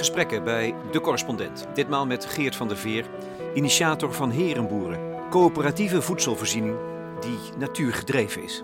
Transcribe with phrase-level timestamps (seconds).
[0.00, 1.66] gesprekken bij De Correspondent.
[1.74, 3.06] Ditmaal met Geert van der Veer,
[3.54, 5.28] initiator van Herenboeren.
[5.30, 6.76] Coöperatieve voedselvoorziening
[7.20, 8.62] die natuurgedreven is.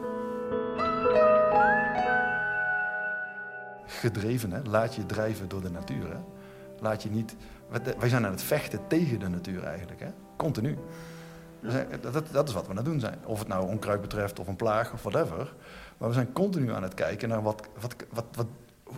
[3.87, 4.61] Gedreven, hè?
[4.63, 6.09] laat je drijven door de natuur.
[6.09, 6.19] Hè?
[6.81, 7.37] Laat je niet...
[7.99, 10.09] Wij zijn aan het vechten tegen de natuur eigenlijk, hè?
[10.37, 10.79] continu.
[12.01, 13.19] Dat, dat, is wat we aan het doen zijn.
[13.25, 15.55] Of het nou onkruid betreft of een plaag of whatever.
[15.99, 18.47] Maar we zijn continu aan het kijken naar wat, wat, wat, wat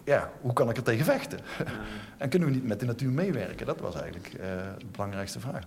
[0.05, 1.39] ja, hoe kan ik er tegen vechten?
[2.19, 3.67] en kunnen we niet met de natuur meewerken?
[3.67, 4.41] Dat was eigenlijk uh,
[4.79, 5.65] de belangrijkste vraag.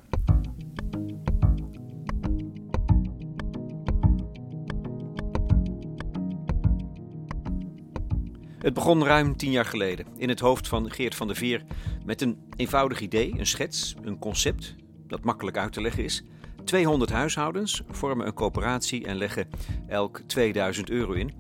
[8.58, 11.64] Het begon ruim tien jaar geleden in het hoofd van Geert van der Veer
[12.06, 14.76] met een eenvoudig idee, een schets, een concept
[15.08, 16.24] dat makkelijk uit te leggen is.
[16.64, 19.50] 200 huishoudens vormen een coöperatie en leggen
[19.88, 21.34] elk 2000 euro in.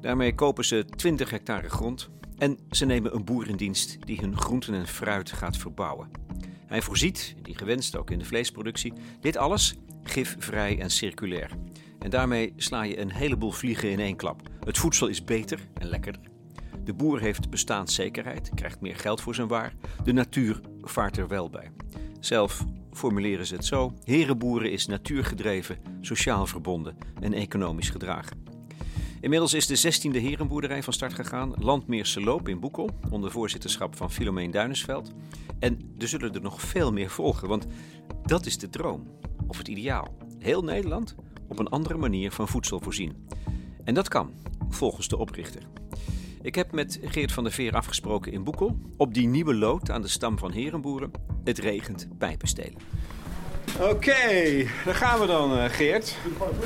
[0.00, 4.36] Daarmee kopen ze 20 hectare grond en ze nemen een boer in dienst die hun
[4.36, 6.10] groenten en fruit gaat verbouwen.
[6.66, 11.50] Hij voorziet, die gewenst ook in de vleesproductie, dit alles gifvrij en circulair.
[11.98, 14.42] En daarmee sla je een heleboel vliegen in één klap.
[14.64, 16.22] Het voedsel is beter en lekkerder.
[16.84, 19.74] De boer heeft bestaanszekerheid, krijgt meer geld voor zijn waar.
[20.04, 21.70] De natuur vaart er wel bij.
[22.20, 28.47] Zelf formuleren ze het zo: Herenboeren is natuurgedreven, sociaal verbonden en economisch gedragen.
[29.20, 34.10] Inmiddels is de 16e herenboerderij van start gegaan, Landmeerse Loop in Boekel, onder voorzitterschap van
[34.10, 35.12] Filomeen Duinesveld.
[35.58, 37.66] En er zullen er nog veel meer volgen, want
[38.22, 39.06] dat is de droom,
[39.46, 40.16] of het ideaal.
[40.38, 41.14] Heel Nederland
[41.48, 43.28] op een andere manier van voedsel voorzien.
[43.84, 44.30] En dat kan,
[44.68, 45.62] volgens de oprichter.
[46.42, 50.02] Ik heb met Geert van der Veer afgesproken in Boekel, op die nieuwe lood aan
[50.02, 51.10] de stam van herenboeren.
[51.44, 52.80] Het regent pijpenstelen.
[53.80, 56.16] Oké, daar gaan we dan, eh, Geert.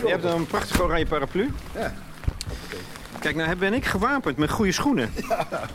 [0.05, 1.51] Je hebt een prachtige oranje paraplu.
[1.75, 1.95] Ja.
[3.23, 5.11] Kijk, nou ben ik gewapend met goede schoenen.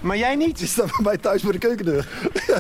[0.02, 0.58] Maar jij niet?
[0.58, 2.08] Die staat bij mij thuis voor de keukendeur.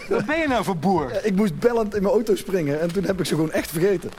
[0.09, 1.25] Wat ben je nou voor boer?
[1.25, 4.11] ik moest bellend in mijn auto springen en toen heb ik ze gewoon echt vergeten.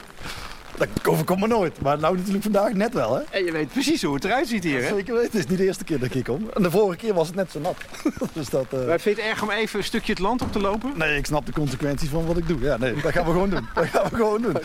[0.78, 1.81] Dat overkomt me nooit.
[1.81, 3.22] Maar nou natuurlijk vandaag net wel, hè?
[3.31, 4.89] En je weet precies hoe het eruit ziet hier, hè?
[4.89, 5.31] Zeker weten.
[5.31, 6.50] Het is niet de eerste keer dat ik hier kom.
[6.55, 7.77] En de vorige keer was het net zo nat.
[8.33, 8.87] dus dat, uh...
[8.87, 10.93] Maar vind je het erg om even een stukje het land op te lopen?
[10.97, 12.61] Nee, ik snap de consequenties van wat ik doe.
[12.61, 13.69] Ja, nee, dat gaan we gewoon doen.
[13.75, 14.56] Dat gaan we gewoon doen.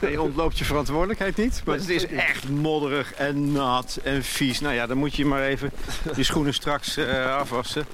[0.00, 1.62] nee, je ontloopt je verantwoordelijkheid niet.
[1.64, 4.60] Maar het is echt modderig en nat en vies.
[4.60, 5.70] Nou ja, dan moet je maar even
[6.16, 7.86] je schoenen straks uh, afwassen.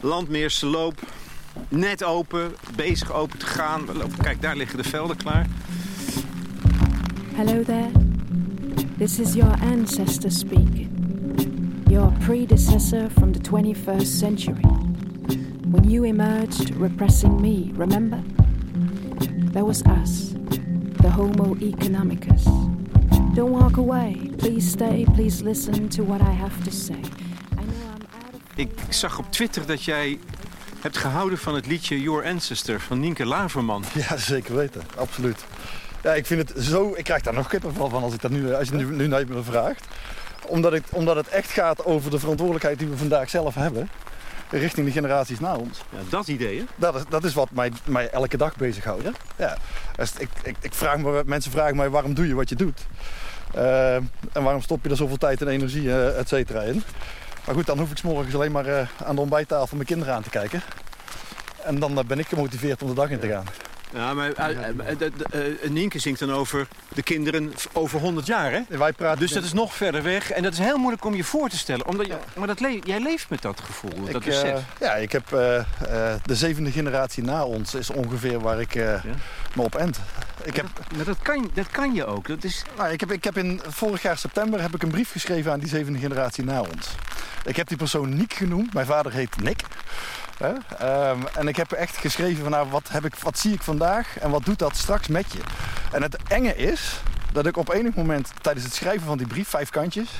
[0.00, 1.00] Landmeerse loop.
[1.68, 3.86] Net open, bezig open te gaan.
[4.22, 5.46] Kijk, daar liggen de velden klaar.
[7.38, 7.92] Hello there.
[8.98, 11.84] This is your ancestor speaking.
[11.88, 14.64] Your predecessor from the 21st century.
[15.70, 18.20] When you emerged repressing me, remember?
[19.52, 20.34] There was us,
[21.00, 22.44] the Homo economicus.
[23.36, 24.16] Don't walk away.
[24.38, 25.06] Please stay.
[25.14, 26.94] Please listen to what I have to say.
[26.94, 28.40] I know I'm out of...
[28.56, 30.18] Ik zag op Twitter dat jij
[30.80, 33.84] hebt gehouden van het liedje Your Ancestor van Nienke Laverman.
[33.94, 34.82] Ja, zeker weten.
[34.96, 35.44] Absoluut.
[36.02, 36.92] Ja, ik vind het zo...
[36.96, 39.26] Ik krijg daar nog kippenvel van als, ik dat nu, als je nu, nu naar
[39.28, 39.84] me vraagt.
[40.46, 43.90] Omdat, ik, omdat het echt gaat over de verantwoordelijkheid die we vandaag zelf hebben.
[44.50, 45.80] Richting de generaties na ons.
[45.90, 46.64] Ja, dat idee, hè?
[46.76, 49.02] Dat is, dat is wat mij, mij elke dag bezighoudt.
[49.02, 49.12] Ja?
[49.36, 49.56] ja.
[49.96, 52.86] Dus ik, ik, ik vraag me, mensen vragen mij waarom doe je wat je doet?
[53.56, 56.82] Uh, en waarom stop je er zoveel tijd en energie, uh, et cetera, in?
[57.46, 60.14] Maar goed, dan hoef ik s morgens alleen maar uh, aan de ontbijttafel mijn kinderen
[60.14, 60.62] aan te kijken.
[61.64, 63.44] En dan ben ik gemotiveerd om de dag in te gaan.
[63.94, 68.60] Ja, maar uh, Nienke zingt dan over de kinderen over 100 jaar, hè?
[68.68, 70.30] Wij praten dus dat is nog verder weg.
[70.30, 71.86] En dat is heel moeilijk om je voor te stellen.
[71.86, 74.60] Omdat je, Maar dat jij leeft met dat gevoel, ik, dat besef.
[74.80, 75.28] ja, ik heb
[76.24, 79.00] de zevende generatie na ons is ongeveer waar ik ja?
[79.54, 79.98] me op end.
[80.42, 80.66] Ik heb...
[80.96, 82.28] maar dat kan, dat kan je ook.
[82.28, 82.62] Dat is...
[82.76, 85.58] Nou, ik, heb, ik heb in vorig jaar september heb ik een brief geschreven aan
[85.58, 86.88] die zevende generatie na ons.
[87.44, 88.74] Ik heb die persoon Nick genoemd.
[88.74, 89.62] Mijn vader heet Nick.
[90.42, 94.30] Um, en ik heb echt geschreven van nou, wat, heb ik, zie ik vandaag en
[94.30, 95.40] wat doet dat straks met je.
[95.92, 97.00] En het enge is
[97.32, 100.10] dat ik op enig moment tijdens het schrijven van die brief, vijf kantjes,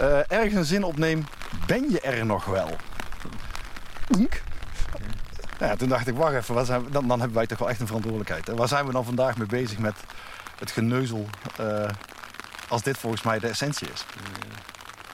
[0.00, 1.26] uh, ergens een zin opneem,
[1.66, 2.76] ben je er nog wel?
[4.08, 4.42] Ink.
[5.58, 7.86] Ja, toen dacht ik, wacht even, zijn dan, dan hebben wij toch wel echt een
[7.86, 8.48] verantwoordelijkheid.
[8.48, 9.96] Waar zijn we dan vandaag mee bezig met
[10.58, 11.28] het geneuzel
[11.60, 11.88] uh,
[12.68, 14.04] als dit volgens mij de essentie is?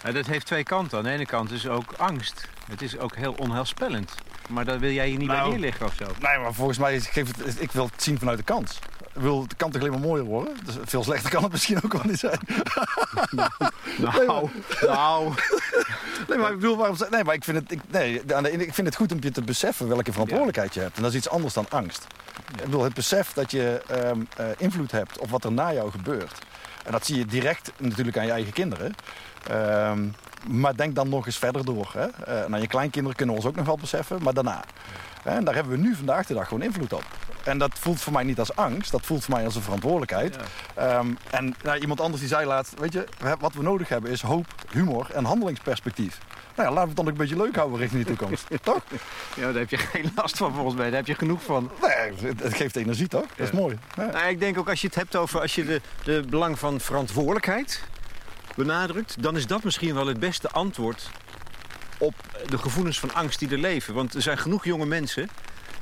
[0.04, 0.98] Ja, dat heeft twee kanten.
[0.98, 2.48] Aan de ene kant is ook angst.
[2.70, 4.14] Het is ook heel onheilspellend.
[4.48, 6.04] Maar daar wil jij je niet nou, bij neerleggen of zo?
[6.04, 8.78] Nee, maar volgens mij, geef het, ik wil het zien vanuit de kans.
[9.14, 10.56] Ik wil, het kan toch alleen maar mooier worden?
[10.64, 12.38] Dus veel slechter kan het misschien ook wel niet zijn.
[13.98, 14.48] nou,
[14.80, 15.32] nou.
[16.28, 16.96] Nee, maar ik bedoel, waarom...
[17.10, 18.22] Nee, maar ik vind, het, ik, nee,
[18.52, 20.96] ik vind het goed om je te beseffen welke verantwoordelijkheid je hebt.
[20.96, 22.06] En dat is iets anders dan angst.
[22.56, 25.90] Ik bedoel, het besef dat je um, uh, invloed hebt op wat er na jou
[25.90, 26.38] gebeurt.
[26.84, 28.94] En dat zie je direct natuurlijk aan je eigen kinderen.
[29.50, 30.14] Um,
[30.46, 31.90] maar denk dan nog eens verder door.
[31.92, 32.06] Hè?
[32.06, 34.64] Uh, nou, je kleinkinderen kunnen ons ook nog wel beseffen, maar daarna.
[35.22, 37.04] En daar hebben we nu vandaag de dag gewoon invloed op.
[37.44, 40.36] En dat voelt voor mij niet als angst, dat voelt voor mij als een verantwoordelijkheid.
[40.74, 43.04] Ehm, en nou, iemand anders die zei laatst, weet je,
[43.38, 46.18] wat we nodig hebben is hoop, humor en handelingsperspectief.
[46.54, 48.46] Nou ja, laten we het dan ook een beetje leuk houden richting de toekomst.
[48.62, 48.82] toch?
[49.36, 50.86] Ja, daar heb je geen last van volgens mij.
[50.86, 51.70] Daar heb je genoeg van.
[51.82, 53.26] Nee, het, geeft energie toch?
[53.36, 53.78] Dat is mooi.
[53.96, 54.04] Ja.
[54.04, 56.80] Nou, ik denk ook als je het hebt over als je de, de belang van
[56.80, 57.82] verantwoordelijkheid
[58.58, 61.10] benadrukt, dan is dat misschien wel het beste antwoord
[61.98, 62.14] op
[62.48, 63.94] de gevoelens van angst die er leven.
[63.94, 65.30] Want er zijn genoeg jonge mensen, ik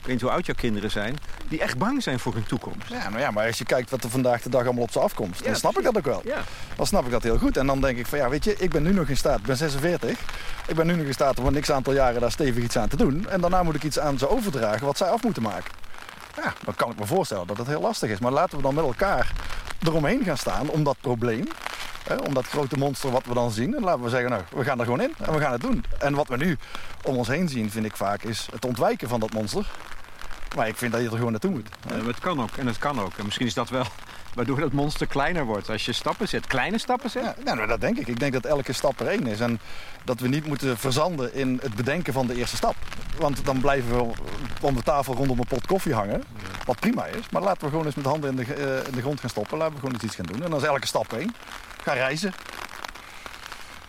[0.03, 1.17] weet niet hoe oud jouw kinderen zijn,
[1.49, 2.89] die echt bang zijn voor hun toekomst.
[2.89, 4.99] Ja, nou ja, maar als je kijkt wat er vandaag de dag allemaal op ze
[4.99, 6.21] afkomt, dan snap ik dat ook wel.
[6.25, 6.43] Ja.
[6.77, 7.57] Dan snap ik dat heel goed.
[7.57, 9.47] En dan denk ik van ja, weet je, ik ben nu nog in staat, ik
[9.47, 10.19] ben 46,
[10.67, 12.89] ik ben nu nog in staat om een niks aantal jaren daar stevig iets aan
[12.89, 13.29] te doen.
[13.29, 15.73] En daarna moet ik iets aan ze overdragen wat zij af moeten maken.
[16.37, 18.19] Ja, dan kan ik me voorstellen dat het heel lastig is.
[18.19, 19.33] Maar laten we dan met elkaar
[19.83, 21.49] eromheen gaan staan om dat probleem
[22.27, 23.75] om dat grote monster wat we dan zien.
[23.75, 25.85] En laten we zeggen, nou, we gaan er gewoon in en we gaan het doen.
[25.99, 26.59] En wat we nu
[27.03, 29.67] om ons heen zien, vind ik vaak, is het ontwijken van dat monster.
[30.57, 31.69] Maar ik vind dat je er gewoon naartoe moet.
[31.89, 33.13] Ja, het kan ook, en het kan ook.
[33.17, 33.85] En misschien is dat wel
[34.35, 35.71] waardoor dat monster kleiner wordt.
[35.71, 37.35] Als je stappen zet, kleine stappen zet?
[37.45, 38.07] Ja, nou, dat denk ik.
[38.07, 39.41] Ik denk dat elke stap er één is.
[39.41, 39.61] En
[40.05, 42.75] dat we niet moeten verzanden in het bedenken van de eerste stap.
[43.19, 44.13] Want dan blijven we
[44.61, 46.23] om de tafel rondom een pot koffie hangen.
[46.65, 47.31] Wat prima is.
[47.31, 49.59] Maar laten we gewoon eens met handen in de, uh, in de grond gaan stoppen.
[49.59, 50.43] Laten we gewoon eens iets gaan doen.
[50.43, 51.35] En dan is elke stap één
[51.87, 52.33] gaan reizen.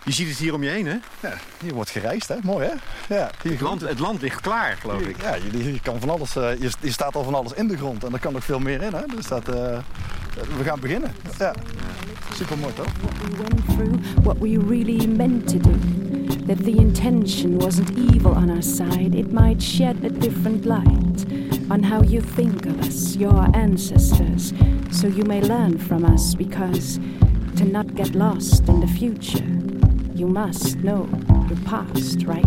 [0.04, 0.96] Je ziet het hier om je heen, hè?
[1.20, 2.34] Ja, hier wordt gereisd, hè?
[2.42, 2.74] Mooi, hè?
[3.14, 5.22] Ja, het, land, het land ligt klaar, geloof ik.
[5.22, 8.04] Ja, je, kan van alles, uh, je, je, staat al van alles in de grond
[8.04, 9.06] en er kan nog veel meer in, hè?
[9.16, 9.54] Dus dat, uh,
[10.58, 11.12] we gaan beginnen.
[11.38, 11.54] Ja,
[12.34, 12.86] super mooi, toch?
[13.00, 15.74] What we went through, what we really meant to do.
[16.46, 19.14] That the intention wasn't evil on our side.
[19.14, 21.26] It might shed a different light
[21.68, 24.52] on how you think of us, your ancestors.
[24.90, 26.98] So you may learn from us because
[27.58, 29.44] to not get lost in the future,
[30.14, 31.08] you must know
[31.48, 32.46] your past, right?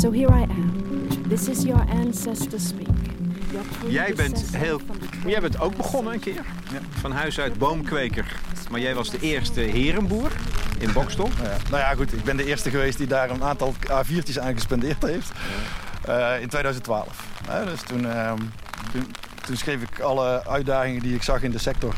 [0.00, 1.24] So here I am.
[1.28, 2.88] This is your ancestor speak.
[3.88, 4.80] Jij bent, heel,
[5.26, 6.44] jij bent ook begonnen een keer.
[6.72, 6.80] Ja.
[7.00, 8.40] Van huis uit boomkweker.
[8.70, 10.32] Maar jij was de eerste herenboer
[10.78, 11.28] in Bokstel.
[11.42, 12.12] Ja, nou ja, goed.
[12.12, 15.30] Ik ben de eerste geweest die daar een aantal A4'tjes aan gespendeerd heeft.
[16.08, 17.26] Uh, in 2012.
[17.64, 18.32] dus toen, uh,
[18.92, 19.06] toen,
[19.46, 21.94] toen schreef ik alle uitdagingen die ik zag in de sector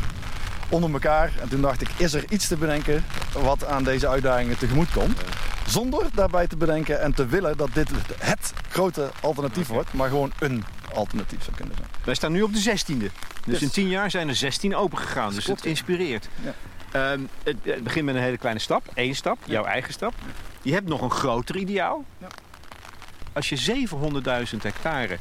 [0.75, 1.33] onder elkaar.
[1.41, 5.21] En toen dacht ik, is er iets te bedenken wat aan deze uitdagingen tegemoet komt?
[5.67, 10.33] Zonder daarbij te bedenken en te willen dat dit het grote alternatief wordt, maar gewoon
[10.39, 11.89] een alternatief zou kunnen zijn.
[12.05, 13.13] Wij staan nu op de 16e.
[13.47, 15.35] Dus in 10 jaar zijn er 16 open gegaan.
[15.35, 16.29] Dus het inspireert.
[16.43, 17.13] Ja.
[17.13, 18.83] Um, het, het, begint met een hele kleine stap.
[18.95, 20.15] Eén stap, jouw eigen stap.
[20.63, 22.05] Je hebt nog een groter ideaal.
[22.19, 22.27] Ja.
[23.33, 23.87] Als je
[24.53, 25.19] 700.000 hectare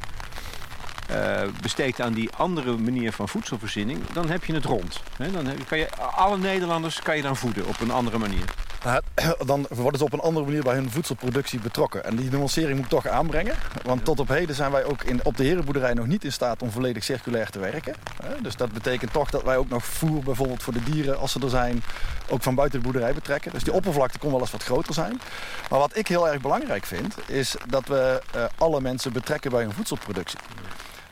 [1.12, 5.02] uh, besteedt aan die andere manier van voedselvoorziening, dan heb je het rond.
[5.18, 8.46] dan kan je, alle Nederlanders kan je dan voeden op een andere manier.
[9.46, 12.04] dan worden ze op een andere manier bij hun voedselproductie betrokken.
[12.04, 13.56] En die nuancering moet ik toch aanbrengen.
[13.84, 16.62] Want tot op heden zijn wij ook in, op de herenboerderij nog niet in staat
[16.62, 17.96] om volledig circulair te werken.
[18.42, 21.40] Dus dat betekent toch dat wij ook nog voer bijvoorbeeld voor de dieren, als ze
[21.40, 21.84] er zijn,
[22.30, 23.52] ook van buiten de boerderij betrekken.
[23.52, 25.22] Dus die oppervlakte kon wel eens wat groter zijn.
[25.70, 29.62] Maar wat ik heel erg belangrijk vind, is dat we uh, alle mensen betrekken bij
[29.62, 30.40] hun voedselproductie.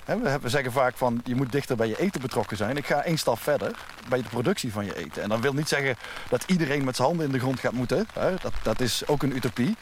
[0.05, 2.77] We zeggen vaak van je moet dichter bij je eten betrokken zijn.
[2.77, 3.71] Ik ga één stap verder
[4.09, 5.23] bij de productie van je eten.
[5.23, 5.95] En dat wil niet zeggen
[6.29, 8.07] dat iedereen met zijn handen in de grond gaat moeten.
[8.41, 9.75] Dat, dat is ook een utopie.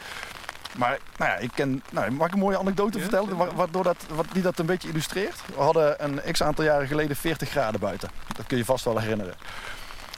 [0.76, 4.26] Maar nou ja, ik ken, nou, mag ik een mooie anekdote vertellen waardoor dat, wat,
[4.32, 5.40] die dat een beetje illustreert?
[5.54, 8.10] We hadden een x aantal jaren geleden 40 graden buiten.
[8.36, 9.34] Dat kun je vast wel herinneren.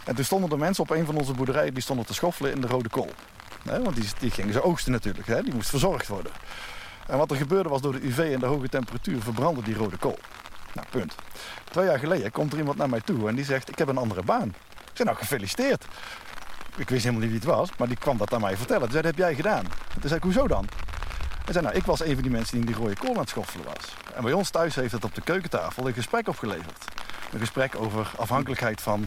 [0.04, 2.60] En toen stonden er mensen op een van onze boerderijen die stonden te schoffelen in
[2.60, 3.10] de rode kool.
[3.62, 5.42] want die, die gingen ze oogsten natuurlijk, hè?
[5.42, 6.32] die moest verzorgd worden.
[7.06, 9.96] En wat er gebeurde was door de UV en de hoge temperatuur verbrandde die rode
[9.96, 10.18] kool.
[10.72, 11.14] Nou, punt.
[11.70, 13.96] Twee jaar geleden komt er iemand naar mij toe en die zegt: Ik heb een
[13.96, 14.48] andere baan.
[14.68, 15.84] Ik zeg: Nou, gefeliciteerd.
[16.76, 18.82] Ik wist helemaal niet wie het was, maar die kwam dat aan mij vertellen.
[18.82, 19.64] Toen zei: Dat heb jij gedaan.
[19.92, 20.68] Toen zei ik: Hoezo dan?
[21.44, 23.20] Hij zei: Nou, ik was een van die mensen die in die rode kool aan
[23.20, 23.94] het schoffelen was.
[24.14, 26.84] En bij ons thuis heeft het op de keukentafel een gesprek opgeleverd.
[27.32, 29.06] Een gesprek over afhankelijkheid van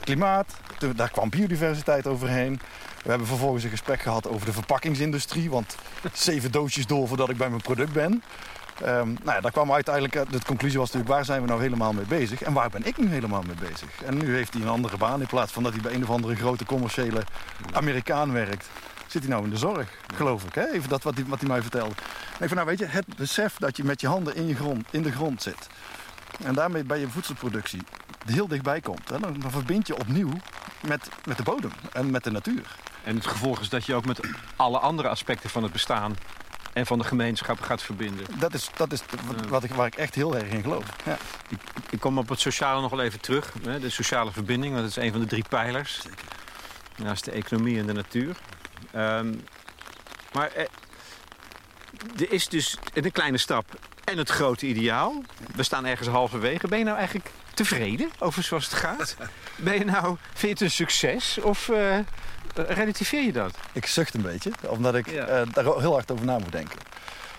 [0.00, 0.54] klimaat.
[0.94, 2.60] Daar kwam biodiversiteit overheen.
[3.06, 5.50] We hebben vervolgens een gesprek gehad over de verpakkingsindustrie.
[5.50, 5.76] Want
[6.12, 8.22] zeven doosjes door voordat ik bij mijn product ben.
[8.82, 11.60] Um, nou ja, daar kwam uiteindelijk, eh, de conclusie was natuurlijk, waar zijn we nou
[11.60, 12.42] helemaal mee bezig?
[12.42, 14.02] En waar ben ik nu helemaal mee bezig?
[14.02, 16.10] En nu heeft hij een andere baan in plaats van dat hij bij een of
[16.10, 17.22] andere grote commerciële
[17.72, 18.66] Amerikaan werkt.
[19.06, 20.54] Zit hij nou in de zorg, geloof ik.
[20.54, 20.72] Hè?
[20.72, 21.94] Even dat wat hij, wat hij mij vertelde.
[22.40, 25.12] Even nou weet je, het besef dat je met je handen in, grond, in de
[25.12, 25.68] grond zit.
[26.44, 27.82] En daarmee bij je voedselproductie
[28.26, 29.08] heel dichtbij komt.
[29.08, 29.18] Hè?
[29.18, 30.32] Dan, dan verbind je opnieuw
[30.80, 32.76] met, met de bodem en met de natuur.
[33.06, 34.20] En het gevolg is dat je ook met
[34.56, 36.16] alle andere aspecten van het bestaan
[36.72, 38.26] en van de gemeenschap gaat verbinden.
[38.38, 39.02] Dat is, dat is
[39.48, 40.84] wat, ik, waar ik echt heel erg in geloof.
[41.04, 41.18] Ja.
[41.48, 41.58] Ik,
[41.90, 43.52] ik, kom op het sociale nog wel even terug.
[43.62, 46.02] Hè, de sociale verbinding, want dat is een van de drie pijlers.
[46.96, 48.36] naast de economie en de natuur.
[48.92, 49.34] Ehm,
[50.32, 50.64] maar eh,
[52.16, 53.64] er is dus een kleine stap
[54.04, 55.22] en het grote ideaal.
[55.54, 56.68] We staan ergens halverwege.
[56.68, 59.16] Ben je nou eigenlijk tevreden over zoals het gaat?
[59.56, 61.98] Ben je nou, vind je het een succes of uh,
[62.58, 63.54] relativeer je dat?
[63.72, 65.40] Ik zucht een beetje, omdat ik ja.
[65.40, 66.78] uh, daar heel hard over na moet denken.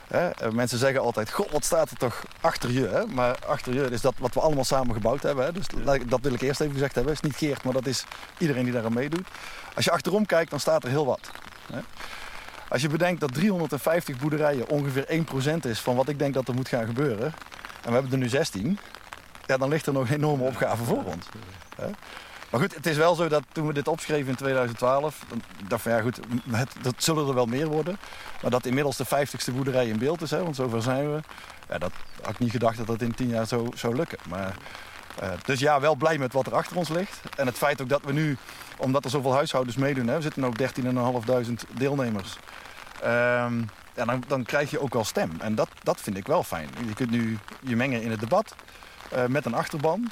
[0.07, 0.29] Hè?
[0.29, 2.87] Eh, mensen zeggen altijd, god, wat staat er toch achter je?
[2.87, 3.05] Hè?
[3.05, 5.45] Maar achter je is dat wat we allemaal samen gebouwd hebben.
[5.45, 5.51] Hè?
[5.51, 5.65] Dus
[6.05, 7.13] dat wil ik eerst even gezegd hebben.
[7.13, 8.03] Het is niet Geert, maar dat is
[8.37, 9.27] iedereen die daaraan meedoet.
[9.75, 11.31] Als je achterom kijkt, dan staat er heel wat.
[11.71, 11.79] Hè?
[12.69, 15.05] Als je bedenkt dat 350 boerderijen ongeveer
[15.63, 17.25] 1% is van wat ik denk dat er moet gaan gebeuren.
[17.81, 18.79] En we hebben er nu 16.
[19.45, 21.25] Ja, dan ligt er nog een enorme opgave voor ons.
[21.75, 21.87] Hè?
[22.49, 25.25] Maar goed, het is wel zo dat toen we dit opschreven in 2012,
[25.67, 26.19] dacht van ja goed,
[26.51, 27.97] het, dat zullen er wel meer worden.
[28.41, 31.19] Maar dat inmiddels de 50ste boerderij in beeld is, hè, want zover zijn we.
[31.69, 34.17] Ja, dat had ik niet gedacht dat dat in 10 jaar zo zou lukken.
[34.29, 34.55] Maar,
[35.23, 37.21] uh, dus ja, wel blij met wat er achter ons ligt.
[37.35, 38.37] En het feit ook dat we nu,
[38.77, 42.37] omdat er zoveel huishoudens meedoen, hè, we zitten ook 13.500 deelnemers.
[43.03, 45.31] Um, ja, dan, dan, krijg je ook wel stem.
[45.39, 46.69] En dat, dat vind ik wel fijn.
[46.87, 48.55] Je kunt nu je mengen in het debat
[49.13, 50.11] uh, met een achterban.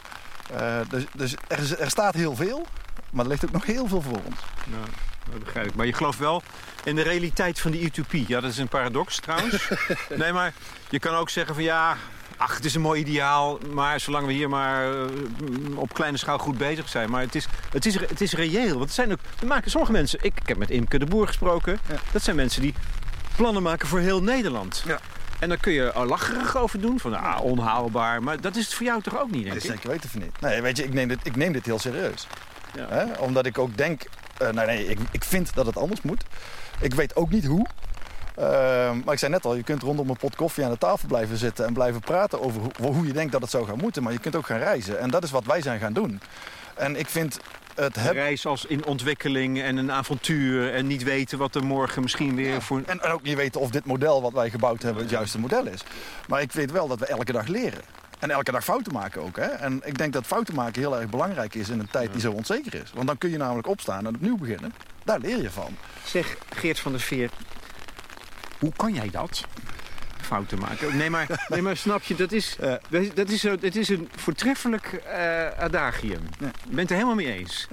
[0.53, 2.65] Uh, dus dus er, er, staat heel veel,
[3.11, 4.39] maar er ligt ook nog heel veel voor ons.
[4.65, 4.85] Nou,
[5.31, 5.75] dat begrijp ik.
[5.75, 6.43] Maar je gelooft wel
[6.83, 8.25] in de realiteit van die utopie.
[8.27, 9.69] Ja, dat is een paradox trouwens.
[10.17, 10.53] nee, maar
[10.89, 11.97] je kan ook zeggen van ja,
[12.37, 13.59] ach, het is een mooi ideaal.
[13.73, 15.05] Maar zolang we hier maar uh,
[15.75, 17.09] op kleine schaal goed bezig zijn.
[17.09, 18.73] Maar het is, het is, het is reëel.
[18.73, 21.27] Want het zijn ook, er maken sommige mensen, ik, ik heb met Imke de Boer
[21.27, 21.79] gesproken.
[21.89, 21.95] Ja.
[22.11, 22.73] Dat zijn mensen die
[23.35, 24.83] plannen maken voor heel Nederland.
[24.85, 24.99] Ja.
[25.39, 28.23] En daar kun je er lacherig over doen, van ah, onhaalbaar.
[28.23, 29.53] Maar dat is het voor jou toch ook niet, denk ik?
[29.53, 30.41] Dat is zeker weten van niet.
[30.41, 32.27] Nee, weet je, ik neem dit, ik neem dit heel serieus.
[32.75, 32.87] Ja.
[32.89, 33.13] Hè?
[33.13, 34.03] Omdat ik ook denk,
[34.41, 36.23] uh, nou nee, ik, ik vind dat het anders moet.
[36.79, 37.65] Ik weet ook niet hoe.
[38.39, 38.45] Uh,
[39.03, 41.37] maar ik zei net al, je kunt rondom een pot koffie aan de tafel blijven
[41.37, 44.03] zitten en blijven praten over hoe, je denkt dat het zou gaan moeten.
[44.03, 44.99] Maar je kunt ook gaan reizen.
[44.99, 46.21] En dat is wat wij zijn gaan doen.
[46.73, 47.39] En ik vind
[47.75, 48.13] het heb...
[48.13, 52.61] reis als in ontwikkeling en een avontuur en niet weten wat er morgen misschien weer
[52.61, 52.81] voor...
[52.85, 55.67] En, en ook niet weten of dit model wat wij gebouwd hebben het juiste model
[55.67, 55.81] is.
[56.27, 57.81] Maar ik weet wel dat we elke dag leren.
[58.19, 59.37] En elke dag fouten maken ook.
[59.37, 59.45] Hè?
[59.45, 62.31] En ik denk dat fouten maken heel erg belangrijk is in een tijd die zo
[62.31, 62.91] onzeker is.
[62.93, 64.73] Want dan kun je namelijk opstaan en opnieuw beginnen.
[65.03, 65.77] Daar leer je van.
[66.05, 67.29] Zeg, Geert van der Veer,
[68.59, 69.43] hoe kan jij dat?
[70.25, 70.97] Fouten maken.
[70.97, 72.55] Nee, maar, nee, maar snap je, dat is,
[73.13, 76.21] dat is, dat is een voortreffelijk uh, adagium.
[76.39, 76.47] Ja.
[76.47, 77.67] Ik ben het er helemaal mee eens.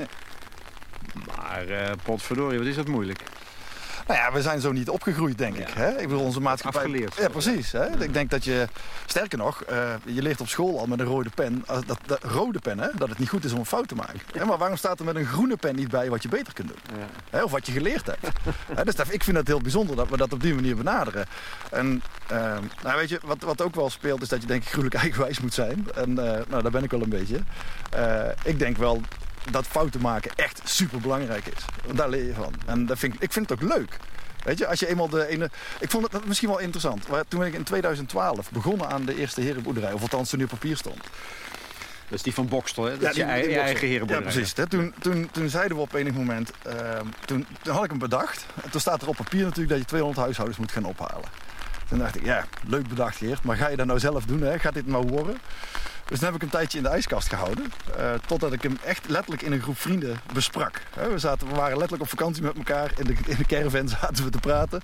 [1.26, 3.20] Maar uh, potverdorie, wat is dat moeilijk.
[4.06, 5.68] Nou ja, we zijn zo niet opgegroeid, denk ik.
[5.68, 5.88] Hè?
[5.88, 6.80] Ik bedoel, onze maatschappij...
[6.82, 7.16] Afgeleerd.
[7.16, 7.72] Ja, precies.
[7.72, 8.02] Hè?
[8.02, 8.68] Ik denk dat je...
[9.06, 11.64] Sterker nog, uh, je leert op school al met een rode pen...
[11.70, 12.88] Uh, dat, dat, rode pen, hè?
[12.94, 14.46] dat het niet goed is om een fout te maken.
[14.46, 16.98] Maar waarom staat er met een groene pen niet bij wat je beter kunt doen?
[16.98, 17.06] Ja.
[17.30, 17.42] Hè?
[17.42, 18.38] Of wat je geleerd hebt?
[18.74, 18.84] hè?
[18.84, 21.26] Dus ik vind het heel bijzonder dat we dat op die manier benaderen.
[21.70, 22.38] En uh,
[22.82, 24.22] nou, weet je, wat, wat ook wel speelt...
[24.22, 25.86] is dat je denk ik gruwelijk eigenwijs moet zijn.
[25.94, 26.16] En uh,
[26.48, 27.40] nou, daar ben ik wel een beetje.
[28.44, 29.00] ik denk wel
[29.50, 31.64] dat fouten maken echt super belangrijk is.
[31.84, 32.54] Want daar leer je van.
[32.66, 33.96] En dat vind ik, ik vind het ook leuk.
[34.44, 35.50] Weet je, als je eenmaal de ene...
[35.80, 37.04] Ik vond het misschien wel interessant.
[37.28, 39.92] Toen ben ik in 2012 begonnen aan de eerste herenboerderij.
[39.92, 41.02] Of althans toen die op papier stond.
[42.08, 42.90] Dat is die van Bokstel, hè?
[42.90, 44.32] Dat ja, is je, eigen herenboerderij.
[44.32, 44.56] Ja, precies.
[44.56, 44.66] Hè?
[44.66, 46.50] Toen, toen, toen zeiden we op enig moment...
[46.66, 46.72] Uh,
[47.24, 48.46] toen, toen, had ik hem bedacht.
[48.62, 51.28] En toen staat er op papier natuurlijk dat je 200 huishoudens moet gaan ophalen.
[51.88, 53.42] Toen dacht ik, ja, leuk bedacht Geert.
[53.42, 54.58] Maar ga je dat nou zelf doen, hè?
[54.58, 55.38] Gaat dit nou worden?
[56.12, 57.72] Dus dan heb ik een tijdje in de ijskast gehouden.
[57.98, 60.82] Uh, totdat ik hem echt letterlijk in een groep vrienden besprak.
[60.94, 62.92] we, zaten, we waren letterlijk op vakantie met elkaar.
[62.96, 64.80] In de, in de caravan zaten we te praten.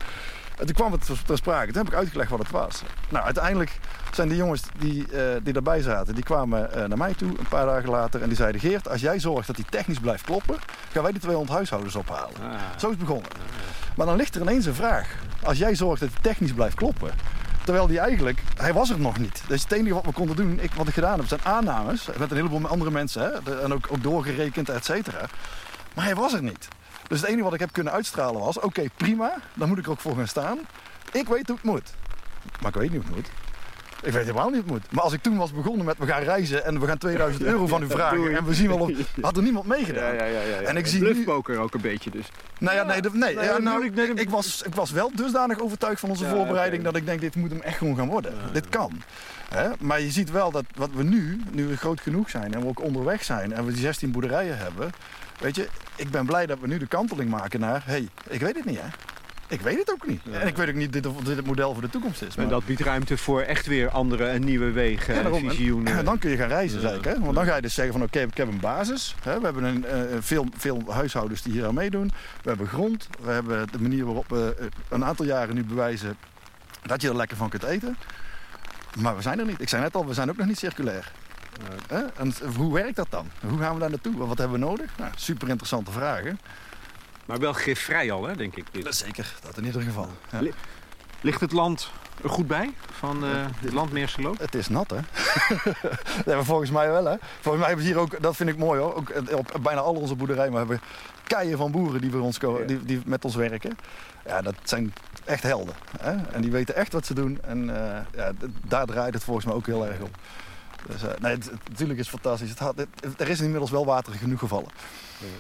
[0.59, 1.73] En toen kwam het ter sprake.
[1.73, 2.83] Toen heb ik uitgelegd wat het was.
[3.09, 3.79] Nou, uiteindelijk
[4.13, 7.49] zijn die jongens die, uh, die daarbij zaten, die kwamen uh, naar mij toe een
[7.49, 8.23] paar dagen later.
[8.23, 10.57] En die zeiden, Geert, als jij zorgt dat die technisch blijft kloppen,
[10.93, 12.41] gaan wij die 200 huishoudens ophalen.
[12.43, 12.61] Ah.
[12.77, 13.31] Zo is het begonnen.
[13.97, 15.15] Maar dan ligt er ineens een vraag.
[15.43, 17.11] Als jij zorgt dat die technisch blijft kloppen,
[17.69, 19.43] Terwijl die eigenlijk, hij was er nog niet.
[19.47, 22.07] Dus het enige wat we konden doen, ik, wat ik gedaan heb, zijn aannames.
[22.19, 23.23] Met een heleboel andere mensen.
[23.23, 25.27] Hè, en ook, ook doorgerekend, et cetera.
[25.95, 26.69] Maar hij was er niet.
[27.09, 29.35] Dus het enige wat ik heb kunnen uitstralen was, oké, prima.
[29.55, 30.59] Dan moet ik er ook voor gaan staan.
[31.13, 31.95] Ik weet hoe het moet.
[32.61, 33.48] Maar ik weet niet hoe het moet.
[34.03, 34.93] Ik weet helemaal niet hoe het moet.
[34.93, 37.67] Maar als ik toen was begonnen met we gaan reizen en we gaan 2000 euro
[37.67, 38.91] van u vragen en we zien wel of
[39.21, 40.15] had er niemand meegedaan.
[40.15, 42.27] Ja, ja, ja, En ik zie ook een beetje dus.
[42.59, 46.27] Nou ja, nee, nee, nou, ik, ik, was, ik was wel dusdanig overtuigd van onze
[46.27, 48.35] voorbereiding dat ik denk dit moet hem echt gewoon gaan worden.
[48.53, 49.03] Dit kan.
[49.49, 49.69] Hè?
[49.81, 52.67] Maar je ziet wel dat wat we nu, nu we groot genoeg zijn en we
[52.67, 54.91] ook onderweg zijn en we die 16 boerderijen hebben,
[55.41, 58.41] weet je, ik ben blij dat we nu de kanteling maken naar, hé, hey, ik
[58.41, 58.89] weet het niet hè.
[59.49, 60.21] Ik weet het ook niet.
[60.31, 62.37] En ik weet ook niet of dit het model voor de toekomst is.
[62.37, 62.45] Maar...
[62.45, 65.97] En dat biedt ruimte voor echt weer andere en nieuwe wegen ja, en visioenen.
[65.97, 67.05] En dan kun je gaan reizen, zeg ik.
[67.05, 67.21] Hè?
[67.21, 69.15] Want dan ga je dus zeggen van oké, ik heb een basis.
[69.23, 69.39] Hè?
[69.39, 72.11] We hebben een, uh, veel, veel huishoudens die hier aan meedoen.
[72.43, 73.09] We hebben grond.
[73.21, 76.17] We hebben de manier waarop we uh, een aantal jaren nu bewijzen
[76.83, 77.97] dat je er lekker van kunt eten.
[79.01, 79.61] Maar we zijn er niet.
[79.61, 81.13] Ik zei net al, we zijn ook nog niet circulair.
[82.17, 83.27] En hoe werkt dat dan?
[83.49, 84.17] Hoe gaan we daar naartoe?
[84.17, 84.91] Wat hebben we nodig?
[84.99, 86.39] Nou, super interessante vragen.
[87.29, 88.65] Maar wel gifvrij al, hè, denk ik.
[88.71, 88.95] Dit.
[88.95, 90.09] Zeker, dat in ieder geval.
[90.31, 90.41] Ja.
[91.21, 91.91] Ligt het land
[92.23, 94.39] er goed bij van eh dit land Meerseloop?
[94.39, 94.97] Het is nat, hè?
[96.33, 97.17] ja, volgens mij wel, hè?
[97.41, 99.13] Volgens mij hebben ze hier ook, dat vind ik mooi hoor, ook
[99.55, 100.89] op bijna al onze boerderijen, maar we hebben
[101.27, 102.67] keien van boeren die, voor ons Ja.
[102.67, 103.79] die, die met ons werken.
[104.27, 104.93] Ja, dat zijn
[105.25, 105.75] echt helden.
[106.01, 106.17] Hè?
[106.33, 107.39] En die weten echt wat ze doen.
[107.43, 108.33] En eh, ja,
[108.67, 110.17] daar draait het volgens mij ook heel erg op.
[110.87, 112.51] Dus, eh, nee, het, het- natuurlijk is het fantastisch.
[112.51, 114.69] Het had, het- er is inmiddels wel water genoeg gevallen.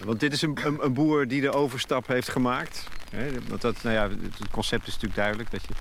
[0.04, 2.84] Want dit is een, een, een boer die de overstap heeft gemaakt.
[3.48, 5.74] Want dat, nou ja, het concept is natuurlijk duidelijk dat je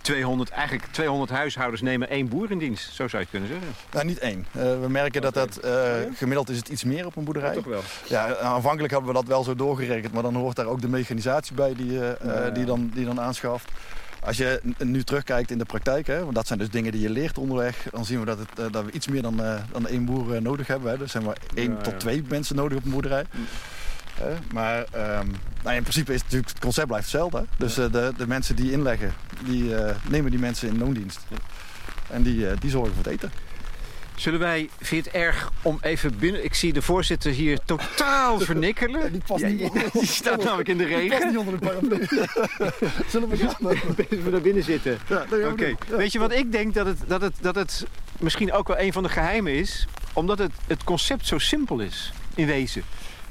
[0.00, 2.84] 200, eigenlijk 200 huishoudens nemen één boer in dienst.
[2.94, 3.68] Zo zou je het kunnen zeggen.
[3.92, 4.46] Nou, niet één.
[4.52, 7.54] Eh, we merken dat dat eh, gemiddeld is het iets meer op een boerderij.
[7.54, 7.82] Toch wel.
[8.08, 11.54] Ja, aanvankelijk hebben we dat wel zo doorgerekend, maar dan hoort daar ook de mechanisatie
[11.54, 12.50] bij die, Ja, ja.
[12.50, 13.68] die, dan, die dan aanschaft.
[14.24, 17.10] Als je nu terugkijkt in de praktijk, hè, want dat zijn dus dingen die je
[17.10, 19.86] leert onderweg, dan zien we dat, het, eh, dat we iets meer dan, eh, dan
[19.86, 20.90] één boer eh, nodig hebben.
[20.90, 20.98] Hè.
[20.98, 23.24] Dus zijn maar één Ja, tot twee mensen nodig op een boerderij.
[24.14, 25.26] Hè, maar ehm,
[25.62, 27.38] nou, in principe is het natuurlijk, het concept blijft hetzelfde.
[27.38, 27.44] hè.
[27.58, 29.12] Dus de, de mensen die inleggen,
[29.44, 29.74] die
[30.08, 31.20] nemen die mensen in loondienst.
[32.10, 33.30] En die, die zorgen voor het eten.
[34.20, 36.44] Zullen wij, vind je het erg om even binnen...
[36.44, 39.12] Ik zie de voorzitter hier totaal vernikkelen.
[39.12, 41.28] Die past Ja, niet onder- die staat namelijk in de Die past regen.
[41.28, 42.06] niet onder de paraplu.
[43.10, 43.76] Zullen we gaan?
[44.10, 44.98] Even naar binnen zitten.
[45.08, 45.66] Ja, Oké.
[45.66, 45.96] Ja.
[45.96, 47.86] weet je wat ik denk dat het, dat, het, dat het
[48.18, 49.86] misschien ook wel een van de geheimen is?
[50.12, 52.82] Omdat het, het concept zo simpel is, in wezen.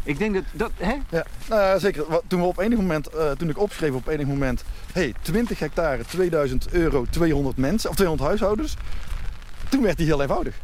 [0.03, 0.93] Ik denk dat, dat hè?
[1.09, 2.05] Ja, nou ja, zeker.
[2.27, 4.63] Toen, we op enig moment, eh, toen ik opschreef op enig moment...
[4.93, 8.75] hey, 20 hectare, 2000 euro, 200 mensen, of 200 huishoudens...
[9.69, 10.55] Toen werd die heel eenvoudig.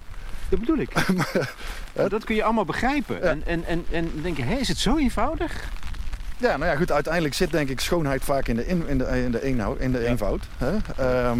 [0.50, 0.90] Dat bedoel ik.
[2.10, 3.22] Dat kun je allemaal begrijpen.
[3.24, 5.64] En, en, en, en denk je, hé, is het zo eenvoudig?
[6.38, 6.92] Ja, nou ja, goed.
[6.92, 9.92] Uiteindelijk zit denk ik schoonheid vaak in de, in, in de, in de, eenhoud, in
[9.92, 10.06] de Ja.
[10.08, 10.44] eenvoud.
[10.58, 10.76] Hè?
[10.98, 11.40] Ehm,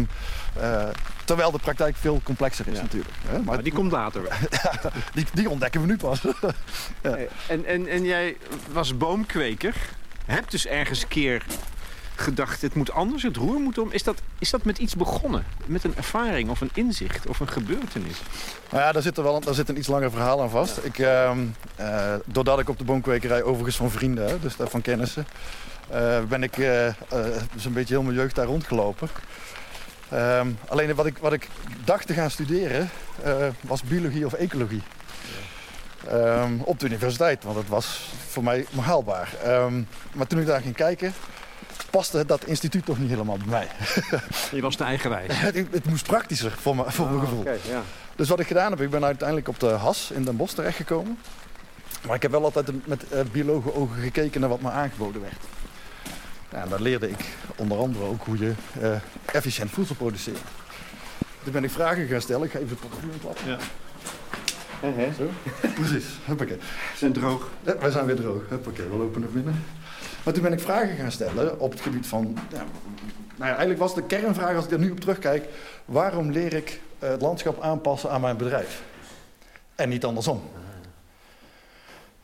[0.60, 0.88] eh,
[1.24, 2.82] terwijl de praktijk veel complexer is Ja.
[2.82, 3.10] natuurlijk.
[3.26, 3.32] Hè?
[3.36, 4.32] Maar Maar die komt later wel.
[5.14, 6.20] die, die ontdekken we nu pas.
[7.02, 7.16] Ja.
[7.48, 8.36] En, en, en jij
[8.72, 9.74] was boomkweker.
[10.26, 11.44] Hebt dus ergens een keer
[12.18, 13.92] gedacht, het moet anders, het roer moet om.
[13.92, 15.44] Is dat, is dat met iets begonnen?
[15.66, 18.20] Met een ervaring of een inzicht of een gebeurtenis?
[18.70, 20.78] Nou ja, daar zit, er wel, daar zit een iets langer verhaal aan vast.
[20.84, 21.38] Ik, ehm,
[21.76, 25.26] eh, doordat ik op de boomkwekerij, overigens van vrienden, dus van kennissen,
[25.88, 26.92] eh, ben ik eh,
[27.56, 29.08] zo'n beetje heel mijn jeugd daar rondgelopen.
[30.08, 31.48] Ehm, alleen wat ik, wat ik
[31.84, 32.90] dacht te gaan studeren
[33.60, 34.82] was biologie of ecologie.
[36.08, 39.28] Ehm, op de universiteit, want dat was voor mij haalbaar.
[40.12, 41.14] Maar toen ik daar ging kijken,
[41.96, 43.68] paste dat instituut toch niet helemaal bij mij.
[44.58, 45.32] Je was te eigenwijs.
[45.40, 47.44] het, het moest praktischer voor, me, voor mijn gevoel.
[47.44, 47.82] ja.
[48.16, 51.18] Dus wat ik gedaan heb, ik ben uiteindelijk op de HAS in Den Bosch terechtgekomen.
[52.06, 55.40] Maar ik heb wel altijd met eh, biologen ogen gekeken naar wat me aangeboden werd.
[56.50, 57.24] Ja, en daar leerde ik
[57.56, 58.90] onder andere ook hoe je eh,
[59.24, 60.40] efficiënt voedsel produceert.
[61.42, 62.44] Toen ben ik vragen gaan stellen.
[62.46, 63.46] Ik ga even de portefeuille klappen.
[63.46, 63.58] Ja.
[65.16, 65.30] Zo.
[65.74, 66.04] Precies.
[66.24, 66.58] Huppakee.
[66.92, 67.50] Ze zijn droog.
[67.62, 68.42] Ja, wij zijn weer droog.
[68.48, 69.64] Huppakee, we lopen naar binnen.
[70.26, 72.38] Maar toen ben ik vragen gaan stellen op het gebied van...
[72.52, 72.60] Nou
[73.36, 75.48] ja, eigenlijk was de kernvraag, als ik er nu op terugkijk...
[75.84, 78.82] waarom leer ik eh, het landschap aanpassen aan mijn bedrijf?
[79.74, 80.42] En niet andersom.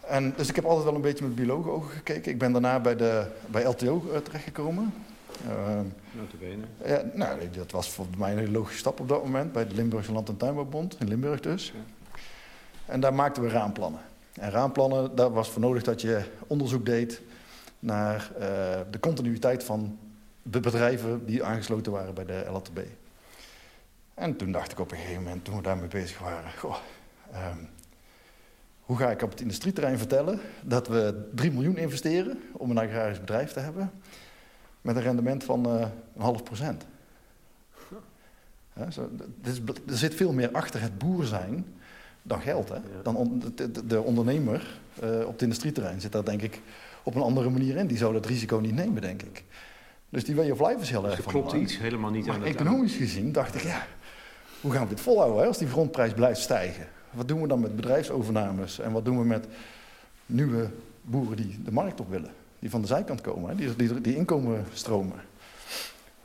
[0.00, 2.32] En, dus ik heb altijd wel een beetje met biologenogen gekeken.
[2.32, 4.94] Ik ben daarna bij, de, bij LTO eh, terechtgekomen.
[5.48, 6.64] Ehm, Notabene.
[6.84, 9.52] ja, nou, dat was voor mij een hele logische stap op dat moment.
[9.52, 11.72] Bij de Limburgse Land- en Tuinbouwbond in Limburg dus.
[12.86, 14.00] En daar maakten we raamplannen.
[14.32, 17.20] En raamplannen, daar was voor nodig dat je onderzoek deed
[17.82, 19.98] naar eh, de continuïteit van
[20.42, 22.78] de bedrijven die aangesloten waren bij de LATB.
[24.14, 26.76] En toen dacht ik op een gegeven moment, toen we daarmee bezig waren, goh,
[27.32, 27.56] ehm,
[28.80, 33.20] hoe ga ik op het industrieterrein vertellen dat we 3 miljoen investeren om een agrarisch
[33.20, 33.90] bedrijf te hebben
[34.80, 35.80] met een rendement van eh,
[36.16, 36.86] een half procent.
[38.76, 41.66] Ja, zo, d- er is- er zit veel meer achter het boer zijn
[42.22, 42.68] dan geld.
[42.68, 42.78] Hè?
[43.02, 46.60] Dan on- de, de- de ondernemer eh, op het industrieterrein zit daar denk ik
[47.02, 47.86] op een andere manier in.
[47.86, 49.44] Die zou dat risico niet nemen, denk ik.
[50.08, 52.34] Dus die way of life is heel erg Er van klopt iets helemaal niet Maar
[52.34, 53.86] aan het economisch gezien dacht ik, ja,
[54.60, 56.86] hoe gaan we dit volhouden hè, als die grondprijs blijft stijgen?
[57.10, 59.46] Wat doen we dan met bedrijfsovernames en wat doen we met
[60.26, 60.70] nieuwe
[61.02, 62.30] boeren die de markt op willen?
[62.58, 65.20] Die van de zijkant komen, hè, die, die, die inkomen stromen.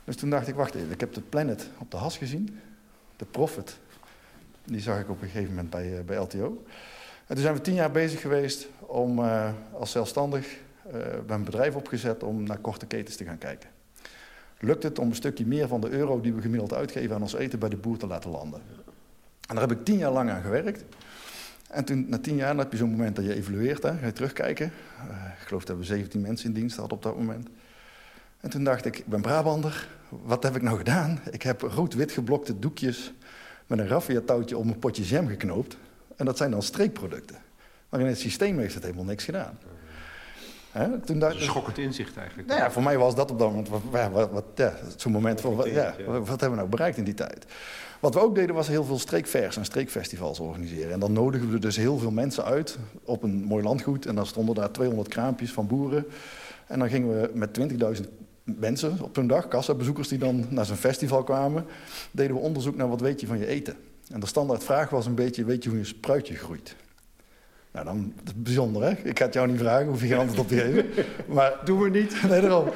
[0.04, 2.60] Dus toen dacht ik, wacht even, ik heb de Planet op de has gezien,
[3.16, 3.78] de Profit.
[4.64, 6.64] Die zag ik op een gegeven moment bij, eh, bij LTO.
[7.26, 10.56] En toen zijn we tien jaar bezig geweest om eh, als zelfstandig,
[10.90, 13.70] we hebben een bedrijf opgezet om naar korte ketens te gaan kijken
[14.60, 17.34] lukt het om een stukje meer van de euro die we gemiddeld uitgeven aan ons
[17.34, 18.60] eten bij de boer te laten landen.
[19.48, 20.84] En daar heb ik tien jaar lang aan gewerkt.
[21.70, 24.12] En toen, na tien jaar, heb je zo'n moment dat je evalueert, hè, ga je
[24.12, 24.72] terugkijken.
[25.08, 27.48] Eh, ik geloof dat we 17 mensen in dienst hadden op dat moment.
[28.40, 31.20] En toen dacht ik, ik ben Brabander, wat heb ik nou gedaan?
[31.30, 33.12] Ik heb rood-wit geblokte doekjes
[33.66, 35.76] met een raffia-touwtje om een potje jam geknoopt.
[36.16, 37.36] En dat zijn dan streekproducten.
[37.88, 39.58] Maar in het systeem heeft het helemaal niks gedaan.
[40.78, 40.98] Hè?
[40.98, 42.48] Toen dacht, een schokkend inzicht eigenlijk.
[42.48, 45.40] Nou ja, voor mij was dat op dat moment wat, wat, wat ja, zo'n moment
[45.40, 47.46] van, wat, ja, wat, hebben we nou bereikt in die tijd?
[48.00, 50.92] Wat we ook deden was heel veel streekvers en streekfestivals organiseren.
[50.92, 54.06] En dan nodigden we dus heel veel mensen uit op een mooi landgoed.
[54.06, 56.06] En dan stonden daar 200 kraampjes van boeren.
[56.66, 57.60] En dan gingen we met
[58.00, 58.04] 20.000
[58.44, 61.64] mensen op een dag, kassabezoekers die dan naar zo'n festival kwamen,
[62.10, 63.76] deden we onderzoek naar wat weet je van je eten.
[64.10, 66.76] En de standaardvraag was een beetje, weet je hoe je spruitje groeit?
[67.84, 68.90] Nou, dan, dat is bijzonder, hè?
[68.90, 70.86] Ik ga het jou niet vragen, hoef je geen antwoord op te geven.
[71.34, 72.22] Maar, Doen we niet.
[72.28, 72.68] Nee, daarom.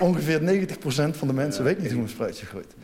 [0.00, 2.74] Ongeveer 90% van de mensen weet niet hoe een spruitje groeit.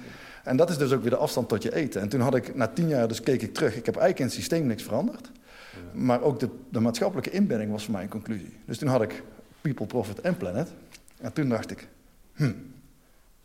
[0.45, 2.01] En dat is dus ook weer de afstand tot je eten.
[2.01, 3.77] En toen had ik, na tien jaar, dus keek ik terug.
[3.77, 5.31] Ik heb eigenlijk in het systeem niks veranderd.
[5.93, 8.57] Maar ook de, de maatschappelijke inbedding was voor mij een conclusie.
[8.65, 9.23] Dus toen had ik
[9.61, 10.73] People, Profit en Planet.
[11.21, 11.89] En toen dacht ik,
[12.35, 12.53] hm,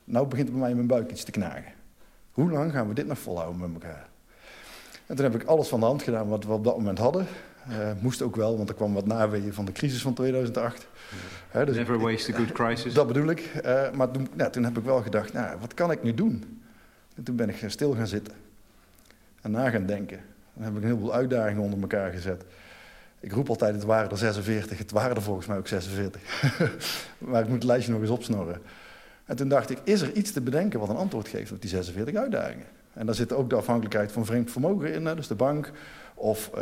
[0.04, 1.74] nou begint bij mij in mijn buik iets te knagen.
[2.32, 4.07] Hoe lang gaan we dit nog volhouden met elkaar?
[5.08, 7.28] En toen heb ik alles van de hand gedaan wat we op dat moment hadden.
[7.70, 10.88] Uh, moest ook wel, want er kwam wat naweeën van de crisis van 2008.
[11.52, 12.94] dus Never waste a good crisis.
[12.94, 13.52] Dat bedoel ik.
[13.66, 16.62] Uh, maar toen, nou, toen, heb ik wel gedacht, nou, wat kan ik nu doen?
[17.16, 18.34] En toen ben ik stil gaan zitten.
[19.42, 20.20] En na gaan denken.
[20.54, 22.44] Dan heb ik een heleboel uitdagingen onder elkaar gezet.
[23.20, 24.78] Ik roep altijd, het waren er 46.
[24.78, 26.22] Het waren er volgens mij ook 46.
[27.18, 28.62] maar ik moet het lijstje nog eens opsnorren.
[29.26, 31.70] En toen dacht ik, is er iets te bedenken wat een antwoord geeft op die
[31.70, 32.66] 46 uitdagingen?
[32.98, 35.72] En daar zit ook de afhankelijkheid van vreemd vermogen in, dus de bank.
[36.20, 36.62] Of uh,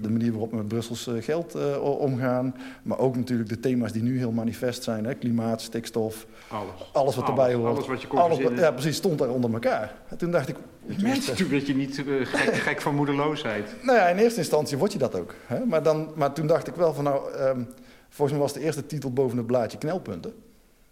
[0.00, 2.54] de manier waarop we met Brussels uh, geld omgaan.
[2.82, 5.04] Maar ook natuurlijk de thema's die nu heel manifest zijn.
[5.04, 5.14] Hè?
[5.14, 6.26] Klimaat, stikstof.
[6.48, 6.90] Alles.
[6.92, 7.74] Alles wat erbij hoort.
[7.74, 9.94] Alles wat je kon alles, Ja, precies, stond daar onder elkaar.
[10.08, 10.56] En toen dacht ik...
[11.02, 11.36] Mensen...
[11.36, 13.74] Toen werd je niet gek, gek, van moedeloosheid.
[13.82, 15.34] Nou ja, in eerste instantie word je dat ook.
[15.46, 15.64] Hè?
[15.64, 17.40] Maar, dan, maar toen dacht ik wel van nou...
[17.40, 17.68] Um,
[18.08, 20.32] volgens mij was de eerste titel boven het blaadje knelpunten.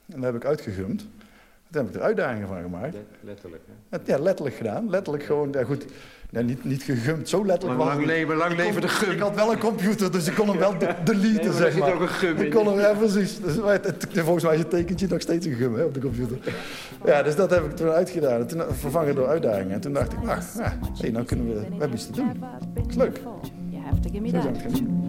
[0.06, 1.06] En dat heb ik uitgegumd.
[1.68, 2.96] Daar heb ik er uitdagingen van gemaakt.
[3.20, 3.98] Letterlijk, hè?
[4.04, 4.90] Ja, letterlijk gedaan.
[4.90, 5.86] Letterlijk gewoon, ja goed,
[6.30, 9.10] ja, niet, niet gegumd, zo letterlijk lang, lang leven, lang leven de gum.
[9.10, 10.74] Ik had wel een computer, dus ik kon hem wel
[11.04, 11.88] deleten, nee, zeg maar.
[11.88, 13.40] Er zit ook een gum ik kon hem, ja, precies.
[13.40, 13.54] Dus,
[14.22, 16.38] volgens mij is het tekentje nog steeds een gum hè, op de computer.
[17.04, 18.40] Ja, dus dat heb ik toen uitgedaan.
[18.40, 19.72] En toen vervangen door uitdagingen.
[19.72, 22.44] En toen dacht ik, ah, ja, hey, nou kunnen we, we hebben iets te doen.
[22.74, 23.20] Dat is leuk.
[24.30, 25.05] Zo zijn het gaan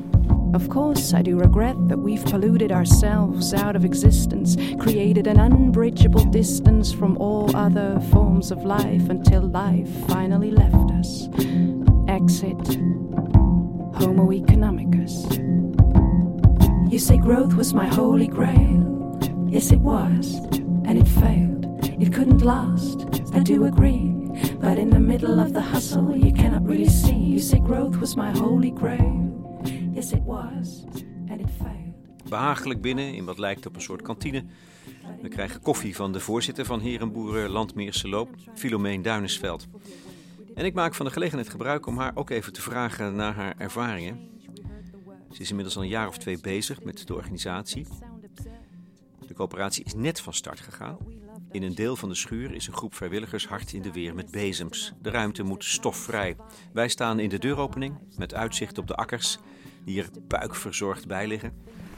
[0.53, 6.25] Of course, I do regret that we've polluted ourselves out of existence, created an unbridgeable
[6.25, 11.27] distance from all other forms of life until life finally left us.
[12.07, 12.77] Exit
[13.99, 15.13] Homo economicus.
[16.91, 19.19] You say growth was my holy grail.
[19.49, 20.35] Yes, it was,
[20.85, 21.65] and it failed.
[22.01, 24.13] It couldn't last, I do agree.
[24.59, 27.15] But in the middle of the hustle, you cannot really see.
[27.15, 29.36] You say growth was my holy grail.
[29.97, 30.83] Yes, it was,
[31.29, 31.49] and it.
[32.29, 34.45] Behagelijk binnen in wat lijkt op een soort kantine.
[35.21, 39.67] We krijgen koffie van de voorzitter van Herenboeren Landmeerse Loop, Filomeen Duinesveld.
[40.55, 43.55] En ik maak van de gelegenheid gebruik om haar ook even te vragen naar haar
[43.57, 44.29] ervaringen.
[45.31, 47.87] Ze is inmiddels al een jaar of twee bezig met de organisatie.
[49.27, 50.97] De coöperatie is net van start gegaan.
[51.51, 54.31] In een deel van de schuur is een groep vrijwilligers hard in de weer met
[54.31, 54.93] bezems.
[55.01, 56.35] De ruimte moet stofvrij.
[56.73, 59.39] Wij staan in de deuropening met uitzicht op de akkers
[59.87, 61.51] die er buikverzorgd bij liggen.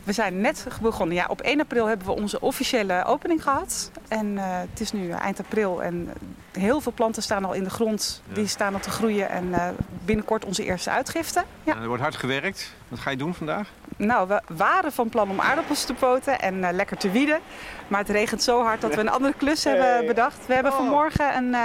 [0.03, 1.15] We zijn net begonnen.
[1.15, 3.91] Ja, op 1 april hebben we onze officiële opening gehad.
[4.07, 6.09] En uh, het is nu eind april en
[6.51, 8.21] heel veel planten staan al in de grond.
[8.33, 9.67] Die staan al te groeien en uh,
[10.05, 11.43] binnenkort onze eerste uitgifte.
[11.63, 11.81] Ja.
[11.81, 12.73] er wordt hard gewerkt.
[12.89, 13.69] Wat ga je doen vandaag?
[13.97, 17.39] Nou, we waren van plan om aardappels te poten en uh, lekker te wieden.
[17.87, 20.45] Maar het regent zo hard dat we een andere klus hebben bedacht.
[20.47, 20.77] We hebben oh.
[20.77, 21.55] vanmorgen een,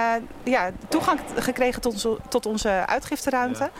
[0.42, 3.70] ja, toegang gekregen tot onze, tot onze uitgifteruimte.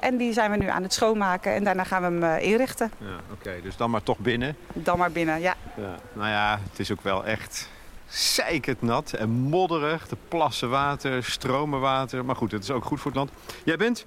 [0.00, 2.90] En die zijn we nu aan het schoonmaken en daarna gaan we hem uh, inrichten.
[2.98, 4.56] Ja, Oké, dus dan maar toch binnen?
[4.72, 5.54] Dan maar binnen, ja.
[5.76, 5.96] ja.
[6.12, 7.68] Nou ja, het is ook wel echt
[8.06, 10.08] zeikend nat en modderig.
[10.08, 12.24] De plassen water, stromen water.
[12.24, 13.30] Maar goed, het is ook goed voor het land.
[13.64, 14.04] Jij bent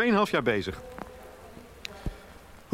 [0.00, 0.80] 2,5 jaar bezig.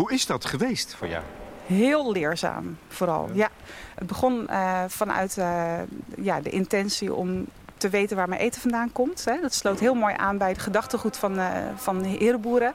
[0.03, 1.23] Hoe is dat geweest voor jou?
[1.67, 3.29] Heel leerzaam, vooral.
[3.33, 3.49] Ja.
[3.95, 5.73] Het begon uh, vanuit uh,
[6.17, 9.25] ja, de intentie om te weten waar mijn eten vandaan komt.
[9.25, 9.41] Hè.
[9.41, 12.73] Dat sloot heel mooi aan bij het gedachtegoed van, uh, van herenboeren.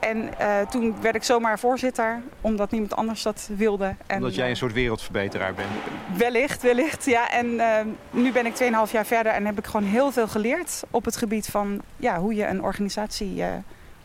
[0.00, 3.94] En uh, toen werd ik zomaar voorzitter, omdat niemand anders dat wilde.
[4.06, 5.68] En, omdat jij een soort wereldverbeteraar bent?
[6.16, 7.30] Wellicht, wellicht, ja.
[7.30, 7.78] En uh,
[8.10, 11.16] nu ben ik 2,5 jaar verder en heb ik gewoon heel veel geleerd op het
[11.16, 13.42] gebied van ja, hoe je een organisatie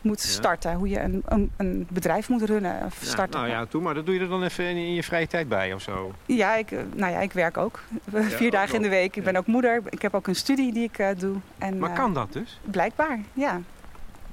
[0.00, 0.74] moet starten.
[0.74, 3.40] Hoe je een, een, een, bedrijf moet runnen of starten.
[3.40, 5.72] nou ja, toe, maar dat doe je er dan even in je vrije tijd bij
[5.72, 6.12] of zo?
[6.26, 7.80] Ja, ik, eh, nou ja, ik werk ook.
[8.38, 9.16] Vier dagen in de week.
[9.16, 9.82] Ik ben ook moeder.
[9.88, 11.36] Ik heb ook een studie die ik uh, doe.
[11.58, 12.60] En, maar kan dat dus?
[12.64, 13.60] Blijkbaar, ja.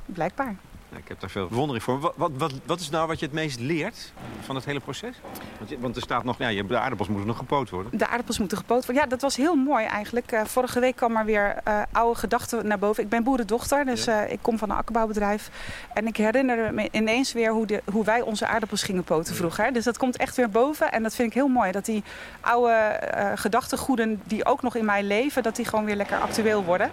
[0.06, 0.56] Blijkbaar.
[0.98, 2.00] Ik heb daar veel bewondering voor.
[2.00, 5.16] Wat, wat, wat, wat is nou wat je het meest leert van het hele proces?
[5.58, 7.98] Want, je- want er staat nog, ja, je, de aardappels moeten nog gepoot worden.
[7.98, 9.04] De aardappels moeten gepoot worden.
[9.04, 10.32] Ja, dat was heel mooi eigenlijk.
[10.32, 13.04] Eh, vorige week kwam er weer eh, oude gedachten naar boven.
[13.04, 14.24] Ik ben boerendochter, dus Ja.
[14.26, 15.50] eh, ik kom van een akkerbouwbedrijf.
[15.94, 19.74] En ik herinner me ineens weer hoe, de, hoe wij onze aardappels gingen poten vroeger.
[19.74, 20.92] Dus dat komt echt weer boven.
[20.92, 21.72] En dat vind ik heel mooi.
[21.72, 22.04] Dat die
[22.42, 23.00] oude
[23.36, 26.90] gedachtegoeden die ook nog in mij leven, dat die gewoon weer lekker actueel worden.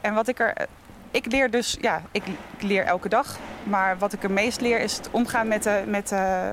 [0.00, 0.54] En wat ik er...
[1.16, 2.22] Ik leer dus, ja, ik,
[2.56, 3.38] ik leer elke dag.
[3.62, 6.52] Maar wat ik het meest leer is het omgaan met de, met de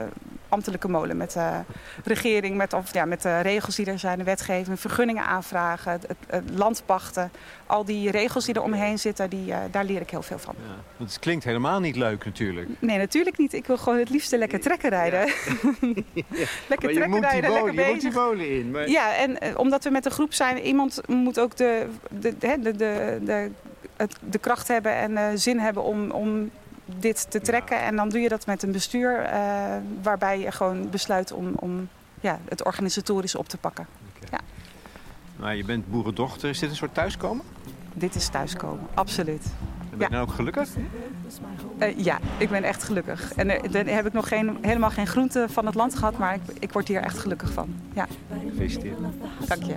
[0.50, 1.18] ambtelijke molen.
[1.18, 1.62] Met de
[2.04, 6.44] regering, met, of, ja, met de regels die er zijn, de wetgeving, vergunningen aanvragen, het,
[6.54, 7.32] landpachten.
[7.66, 10.56] Al die regels die er omheen zitten, die, eh, daar leer ik heel veel van.
[10.58, 10.76] Ja.
[10.98, 12.70] Want het klinkt helemaal niet leuk natuurlijk.
[12.80, 13.54] Nee, natuurlijk niet.
[13.54, 15.20] Ik wil gewoon het liefste lekker trekken rijden.
[16.70, 18.14] lekker trekken rijden, lekker bezig.
[18.14, 18.72] molen in.
[18.72, 18.90] Maar...
[18.90, 22.60] Ja, en eh, omdat we met een groep zijn, iemand moet ook de, de, de,
[22.60, 23.52] de, de, de,
[23.98, 26.50] het- de kracht hebben en eh, zin hebben om, om
[26.86, 27.82] dit te trekken.
[27.82, 29.40] En dan doe je dat met een bestuur eh,
[30.02, 31.88] waarbij je gewoon besluit om, om
[32.22, 33.88] ja, het organisatorisch op te pakken.
[35.36, 36.50] Maar je bent boerendochter.
[36.50, 37.46] Is dit een soort thuiskomen?
[37.94, 39.44] Dit is thuiskomen, absoluut.
[39.90, 40.06] Ben Ja.
[40.06, 40.70] je nou ook gelukkig?
[41.78, 43.34] Eh, ja, ik ben echt gelukkig.
[43.34, 46.42] En dan heb ik nog geen, helemaal geen groente van het land gehad, maar ik,
[46.60, 47.76] ik word hier echt gelukkig van.
[47.94, 48.08] Ja,
[48.50, 48.98] Gefeliciteerd.
[49.48, 49.76] dank je.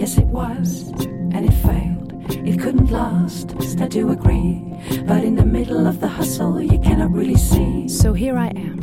[0.00, 0.88] Yes, it was,
[1.34, 2.14] and it failed.
[2.48, 4.62] It couldn't last, I do agree.
[5.06, 7.86] But in the middle of the hustle, you cannot really see.
[7.86, 8.80] So here I am.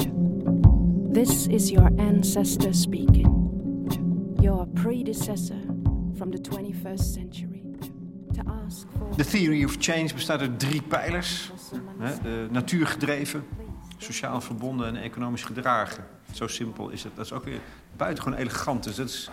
[1.12, 4.38] This is your ancestor speaking.
[4.40, 5.60] Your predecessor
[6.18, 7.64] from the 21st century.
[8.36, 9.10] To ask for.
[9.16, 11.52] De Theory of Change bestaat uit drie pijlers.
[12.00, 12.14] Hè?
[12.22, 13.44] De natuurgedreven,
[13.98, 16.04] sociaal verbonden en economisch gedragen.
[16.34, 17.16] Zo simpel is het.
[17.16, 17.60] Dat is ook weer
[17.98, 18.84] buitengewoon elegant.
[18.84, 19.30] Dus dat is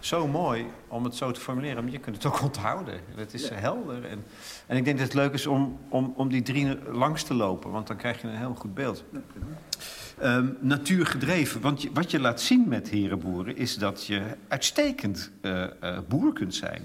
[0.00, 1.82] zo mooi om het zo te formuleren.
[1.84, 3.00] Maar je kunt het ook onthouden.
[3.14, 4.04] Het is helder.
[4.04, 4.24] En,
[4.66, 7.70] en ik denk dat het leuk is om, om, om die drie langs te lopen.
[7.70, 9.04] Want dan krijg je een heel goed beeld.
[10.18, 11.60] Ehm, natuurgedreven.
[11.60, 13.56] Want je- wat je laat zien met herenboeren...
[13.56, 16.82] is dat je uitstekend eh, eh, boer kunt zijn...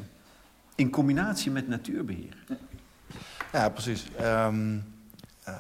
[0.76, 2.38] in combinatie met natuurbeheer.
[3.52, 4.06] Ja, precies.
[4.18, 4.78] Ehm,
[5.44, 5.54] eh,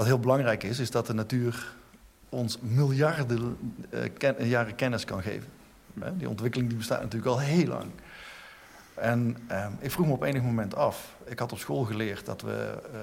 [0.00, 1.74] wat heel belangrijk is, is dat de natuur
[2.28, 3.56] ons miljarden
[3.90, 5.48] eh, jaren kennis kan geven.
[6.14, 7.90] Die ontwikkeling die bestaat natuurlijk al heel lang.
[8.94, 11.16] En ehm, ik vroeg me op enig moment af.
[11.24, 13.00] Ik had op school geleerd dat we eh,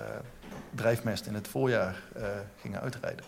[0.75, 2.23] drijfmest in het voorjaar eh,
[2.61, 3.25] gingen uitrijden.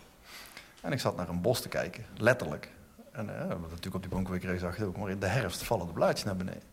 [0.82, 2.72] En ik zat naar een bos te kijken, letterlijk.
[3.12, 6.24] En natuurlijk op die boomkwekerij zag je ook, maar in de herfst vallen de blaadjes
[6.24, 6.64] naar beneden.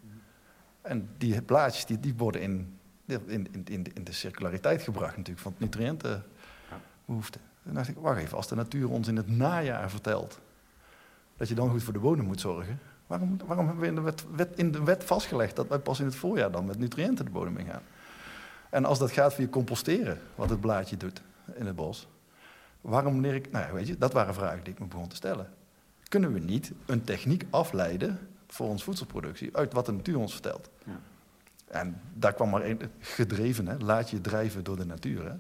[0.82, 5.52] En die blaadjes die, die worden in, in, in, in, de- circulariteit gebracht natuurlijk van
[5.52, 5.61] het
[7.07, 7.38] nutriëntenbehoefte.
[7.62, 10.40] Toen dacht ik, wacht even, als de natuur ons in het najaar vertelt
[11.37, 14.01] dat je dan goed voor de bodem moet zorgen, waarom, waarom hebben we in de,
[14.01, 17.25] wet, wet- in de wet vastgelegd dat wij pas in het voorjaar dan met nutriënten
[17.25, 17.83] de bodem ingaan?
[18.71, 21.23] En als dat gaat via composteren, wat het blaadje doet
[21.55, 22.09] in het bos,
[22.81, 25.16] waarom leer ik, nou ja, weet je, dat waren vragen die ik me begon te
[25.16, 25.51] stellen.
[26.09, 30.71] Kunnen we niet een techniek afleiden voor onze voedselproductie uit wat de natuur ons vertelt?
[31.66, 33.77] En daar kwam maar één, gedreven, hè?
[33.79, 35.25] laat je drijven door de natuur.
[35.25, 35.35] Hè?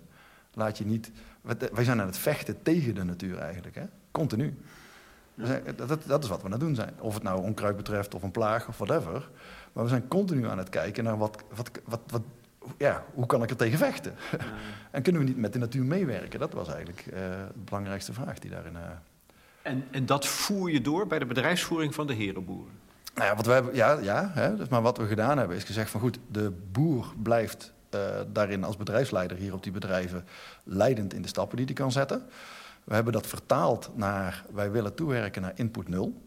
[0.56, 3.84] Laat je niet, wat- wij zijn aan het vechten tegen de natuur eigenlijk, hè?
[4.10, 4.58] continu.
[5.34, 6.94] Dat, dat, dat is wat we aan het doen zijn.
[7.00, 9.28] Of het nou onkruid betreft of een plaag of whatever.
[9.72, 12.22] Maar we zijn continu aan het kijken naar wat, wat, wat, wat,
[12.78, 14.14] ja, hoe kan ik er tegen vechten?
[14.90, 16.38] en kunnen we niet met de natuur meewerken?
[16.40, 17.12] Dat was eigenlijk eh,
[17.52, 18.76] de belangrijkste vraag die daarin...
[18.76, 18.82] eh,
[19.62, 22.72] En, en dat voer je door bij de bedrijfsvoering van de herenboeren.
[23.14, 25.64] Nou ja, wat we hebben, ja, ja hè, dus maar wat we gedaan hebben is
[25.64, 27.75] gezegd van goed, de boer blijft eh,
[28.32, 30.24] daarin als bedrijfsleider hier op die bedrijven
[30.64, 32.22] leidend in de stappen die hij kan zetten.
[32.84, 36.24] We hebben dat vertaald naar, wij willen toewerken naar input nul.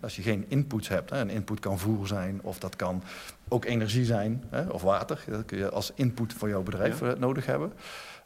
[0.00, 3.02] Als je geen inputs hebt, een input kan voer zijn of dat kan
[3.48, 5.24] ook energie zijn of water.
[5.28, 7.72] Dat kun je als input voor jouw bedrijf eh, nodig hebben.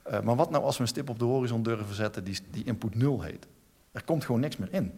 [0.02, 2.64] Eh, maar wat nou als we een stip op de horizon durven zetten die, die
[2.64, 3.46] input nul heet?
[3.92, 4.92] Er komt gewoon niks meer in.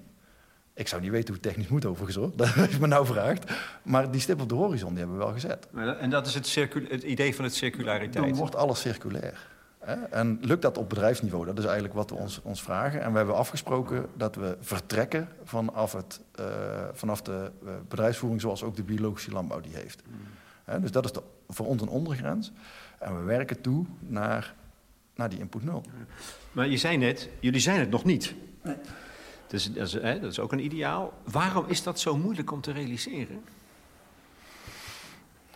[0.77, 3.53] Ik zou niet weten hoe het technisch moet overigens hoor, dat is me nou vraagt.
[3.83, 5.69] Maar die stip op de horizon die hebben we wel gezet.
[6.01, 6.55] En dat is het,
[6.89, 8.37] het idee van het Dan circulariteit.
[8.37, 9.47] wordt alles circulair.
[9.79, 9.95] Hè?
[9.95, 11.47] En lukt dat op bedrijfsniveau?
[11.47, 13.03] Dat is eigenlijk wat we ons, ons vragen.
[13.03, 16.45] En we hebben afgesproken dat we vertrekken vanaf, het, eh,
[16.93, 20.03] vanaf de eh, bedrijfsvoering zoals ook de biologische landbouw die heeft.
[20.65, 22.53] Hè, dus dat is de, voor ons een ondergrens.
[22.99, 24.55] En we werken toe naar,
[25.15, 25.83] naar die input nul.
[26.53, 28.35] Maar je zei net, jullie zijn het nog niet.
[29.47, 31.13] Dus, dat, is, hè, dat is ook een ideaal.
[31.25, 33.45] Waarom is dat zo moeilijk om te realiseren?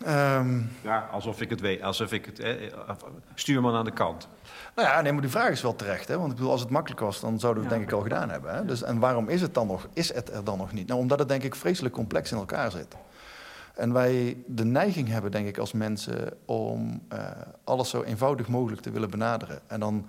[0.04, 1.82] Ehm, Ja, alsof ik het weet.
[1.82, 2.38] Alsof ik het...
[2.38, 2.70] Hè,
[3.34, 4.28] stuurman aan de kant.
[4.74, 6.08] Nou ja, nee, maar die vraag is wel terecht.
[6.08, 6.18] Hè?
[6.18, 8.30] Want ik bedoel, als het makkelijk was, dan zouden we het denk ik al gedaan
[8.30, 8.54] hebben.
[8.54, 8.64] Hè?
[8.64, 10.88] Dus, en waarom is het, dan nog, is het er dan nog niet?
[10.88, 12.96] Nou, omdat het denk ik vreselijk complex in elkaar zit.
[13.74, 17.18] En wij de neiging hebben, denk ik, als mensen om uh,
[17.64, 19.60] alles zo eenvoudig mogelijk te willen benaderen.
[19.66, 20.06] En dan,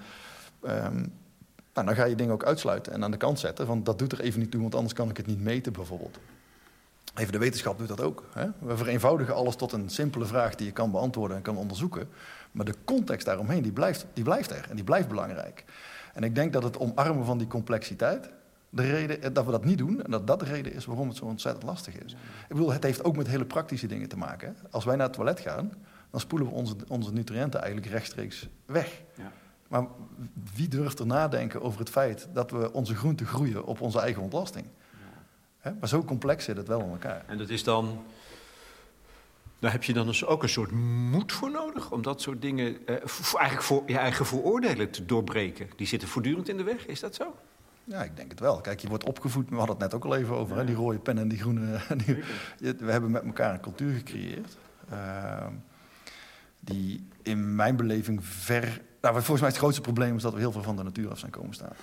[0.68, 1.14] um,
[1.74, 3.68] nou, dan ga je dingen ook uitsluiten en aan de kant zetten.
[3.68, 6.20] Want dat doet er even niet toe, want anders kan ik het niet meten, bijvoorbeeld.
[7.16, 8.24] Even de wetenschap doet dat ook.
[8.34, 8.48] Hè?
[8.60, 12.10] We vereenvoudigen alles tot een simpele vraag die je kan beantwoorden en kan onderzoeken.
[12.52, 15.64] Maar de context daaromheen, die blijft, die blijft er en die blijft belangrijk.
[16.14, 18.30] En ik denk dat het omarmen van die complexiteit,
[18.70, 21.08] de reden eh, dat we dat niet doen, en dat dat de reden is waarom
[21.08, 22.12] het zo ontzettend lastig is.
[22.14, 24.58] Ik bedoel, het heeft ook met hele praktische dingen te maken.
[24.70, 25.72] Als wij naar het toilet gaan,
[26.10, 29.02] dan spoelen we onze, onze nutriënten eigenlijk rechtstreeks weg.
[29.16, 29.32] Ja.
[29.72, 29.86] Maar
[30.56, 34.22] wie durft er nadenken over het feit dat we onze groenten groeien op onze eigen
[34.22, 34.66] ontlasting?
[35.64, 37.24] Maar zo complex zit het wel in elkaar.
[37.28, 38.04] En dat is dan
[39.60, 40.72] daar heb je dan dus ook een soort
[41.12, 42.96] moed voor nodig om dat soort dingen eh,
[43.34, 45.70] eigenlijk voor je eigen vooroordelen te doorbreken.
[45.76, 47.36] Die zitten voortdurend in de weg, is dat zo?
[47.84, 48.62] Ja, ik denk het wel.
[48.62, 51.00] Kijk, je wordt opgevoed, we hadden het net ook al even over, hè, die rode
[51.00, 51.80] pen en die groene.
[52.58, 54.58] we hebben met elkaar een cultuur gecreëerd.
[54.92, 55.48] Uh,
[56.60, 58.82] die in mijn beleving ver.
[59.02, 61.20] Nou, volgens mij het grootste probleem is dat we heel veel van de natuur af
[61.20, 61.74] zijn komen staan.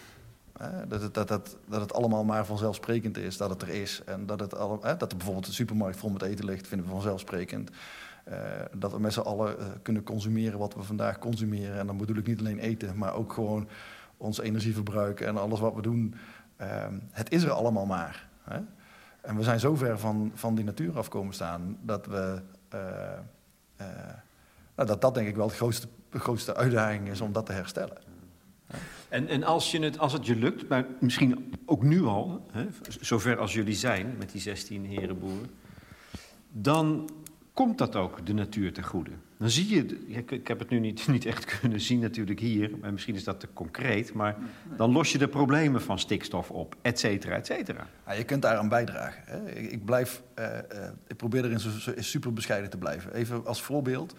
[0.88, 4.02] Dat het, dat, dat, dat het allemaal maar vanzelfsprekend is dat het er is.
[4.04, 6.92] En dat, het al, dat er bijvoorbeeld de supermarkt vol met eten ligt, vinden we
[6.92, 7.70] vanzelfsprekend.
[8.28, 8.35] Uh,
[8.72, 11.78] dat we met z'n allen kunnen consumeren wat we vandaag consumeren.
[11.78, 13.68] En dan bedoel ik niet alleen eten, maar ook gewoon
[14.16, 16.14] ons energieverbruik en alles wat we doen.
[16.61, 18.28] Uh, het is er allemaal maar.
[19.20, 22.40] En we zijn zo ver van, van die natuur afkomen staan dat we.
[24.76, 27.53] Nou, dat dat denk ik wel de grootste, de grootste uitdaging is om dat te
[27.53, 27.99] herstellen.
[29.09, 32.66] En, en als, je het, als het je lukt, maar misschien ook nu al, hè,
[33.01, 35.51] zover als jullie zijn met die 16 herenboeren,
[36.53, 37.11] dan
[37.53, 39.11] komt dat ook de natuur ten goede.
[39.38, 42.71] Dan zie je, ik, ik heb het nu niet, niet echt kunnen zien natuurlijk hier,
[42.81, 44.37] maar misschien is dat te concreet, maar
[44.77, 47.87] dan los je de problemen van stikstof op, et cetera, et cetera.
[48.07, 49.23] Ja, je kunt daaraan bijdragen.
[49.27, 49.51] Hè.
[49.51, 51.61] Ik, ik, blijf, uh, uh, ik probeer erin
[51.97, 53.14] super bescheiden te blijven.
[53.14, 54.14] Even als voorbeeld.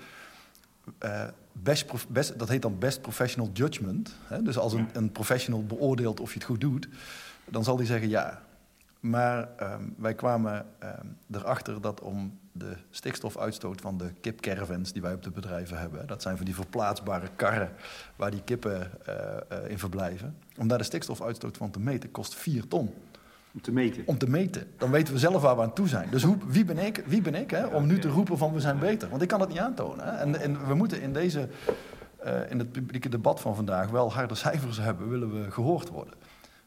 [1.03, 4.15] Uh, best, best, dat heet dan best professional judgment.
[4.23, 4.43] Hè?
[4.43, 6.87] Dus als een, een, professional beoordeelt of je het goed doet,
[7.45, 8.41] dan zal die zeggen ja.
[8.99, 15.13] Maar um, wij kwamen um, erachter dat om de stikstofuitstoot van de kipcaravans die wij
[15.13, 17.71] op de bedrijven hebben, dat zijn van die verplaatsbare karren
[18.15, 19.15] waar die kippen uh,
[19.51, 22.93] uh, in verblijven, om daar de stikstofuitstoot van te meten kost 4 ton.
[23.53, 24.03] Om te meten.
[24.05, 24.67] Om te meten.
[24.77, 26.09] Dan weten we zelf waar we aan toe zijn.
[26.09, 28.59] Dus hoe, wie ben ik, wie ben ik hè, om nu te roepen van we
[28.59, 29.09] zijn beter?
[29.09, 30.05] Want ik kan het niet aantonen.
[30.05, 30.11] Hè.
[30.11, 31.49] En, en we moeten in, deze,
[32.25, 36.13] uh, in het publieke debat van vandaag wel harde cijfers hebben, willen we gehoord worden.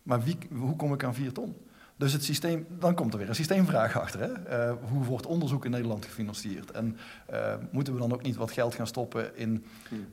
[0.03, 1.57] Maar wie, hoe kom ik aan vier ton?
[1.97, 4.21] Dus het systeem, dan komt er weer een systeemvraag achter.
[4.21, 4.69] Hè?
[4.69, 6.71] Uh, hoe wordt onderzoek in Nederland gefinancierd?
[6.71, 6.97] En
[7.33, 9.65] uh, moeten we dan ook niet wat geld gaan stoppen in,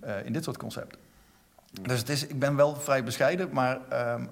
[0.06, 1.00] uh, in dit soort concepten?
[1.82, 4.26] Dus het is, ik ben wel vrij bescheiden, maar ehm,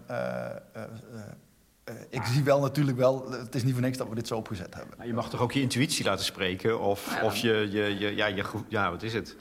[2.09, 4.73] ik zie wel natuurlijk wel, het is niet voor niks dat we dit zo opgezet
[4.75, 4.97] hebben.
[4.97, 6.79] Maar je mag toch ook je intuïtie laten spreken?
[6.79, 7.23] Of, ja.
[7.23, 9.35] of je, je, je, ja, je, ja, wat is het?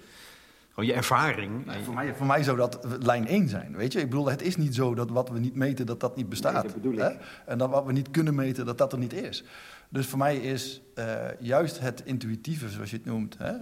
[0.69, 1.67] Gewoon je ervaring.
[1.67, 4.01] Nee, voor, mij, voor mij zou dat lijn 1 zijn, weet je.
[4.01, 6.53] Ik bedoel, het is niet zo dat wat we niet meten, dat dat niet bestaat.
[6.53, 6.99] Nee, dat bedoel ik.
[6.99, 7.13] Hè?
[7.47, 9.45] En dat wat we niet kunnen meten, dat dat er niet is.
[9.89, 13.53] Dus voor mij is uh, juist het intuïtieve, zoals je het noemt, hè,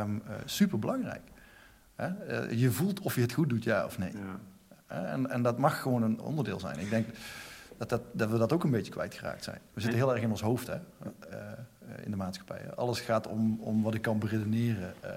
[0.00, 1.22] um, uh, superbelangrijk.
[2.00, 4.12] Uh, je voelt of je het goed doet, ja of nee.
[4.12, 4.40] Ja.
[5.06, 6.78] En, en dat mag gewoon een onderdeel zijn.
[6.78, 7.06] Ik denk
[7.88, 9.60] dat, dat, dat we dat ook een beetje kwijtgeraakt zijn.
[9.72, 11.38] We zitten heel erg in ons hoofd hè, uh,
[12.04, 12.74] in de maatschappij.
[12.74, 14.94] Alles gaat om, om wat ik kan beredeneren.
[15.04, 15.10] Uh,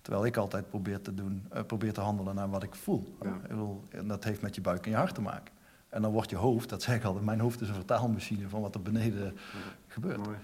[0.00, 3.16] terwijl ik altijd probeer te, doen, uh, probeer te handelen naar wat ik voel.
[3.22, 3.28] Ja.
[3.28, 5.54] Ik bedoel, en dat heeft met je buik en je hart te maken.
[5.88, 8.60] En dan wordt je hoofd, dat zeg ik altijd, mijn hoofd is een vertaalmachine van
[8.60, 9.58] wat er beneden ja.
[9.86, 10.16] gebeurt.
[10.16, 10.36] Mooi.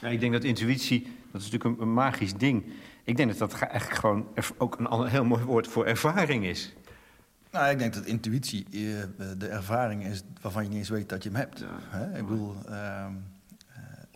[0.00, 2.72] Ja, ik denk dat intuïtie, dat is natuurlijk een, een magisch ding.
[3.04, 4.26] Ik denk dat dat eigenlijk gewoon
[4.58, 6.74] ook een heel mooi woord voor ervaring is.
[7.56, 8.66] Nou, ik denk dat intuïtie
[9.38, 11.58] de ervaring is waarvan je niet eens weet dat je hem hebt.
[11.58, 11.66] Ja.
[11.88, 12.18] Hè?
[12.18, 13.24] Ik bedoel, um,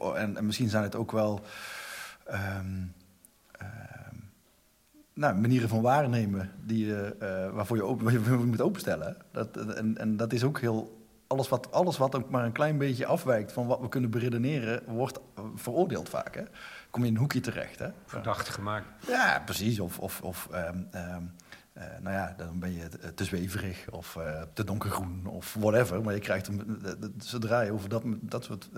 [0.00, 1.40] uh, en, en, misschien zijn het ook wel
[2.32, 2.92] um,
[3.62, 3.68] uh,
[5.12, 6.94] nou, manieren van waarnemen die,
[7.52, 9.16] waarvoor je, open, je moet openstellen.
[9.30, 10.98] Dat, en, en dat is ook heel.
[11.26, 14.82] Alles wat, alles wat ook maar een klein beetje afwijkt van wat we kunnen beredeneren,
[14.86, 15.20] wordt
[15.54, 16.34] veroordeeld vaak.
[16.34, 16.42] Hè?
[16.90, 17.78] Kom je in een hoekje terecht.
[17.78, 17.88] Hè?
[18.06, 18.86] Verdacht gemaakt.
[19.06, 19.80] Ja, precies.
[19.80, 20.88] Of, of, of um,
[21.80, 26.02] uh, nou ja, dan ben je te zweverig of uh, te donkergroen of whatever.
[26.02, 26.82] Maar je krijgt een,
[27.18, 28.68] zodra je over dat, dat soort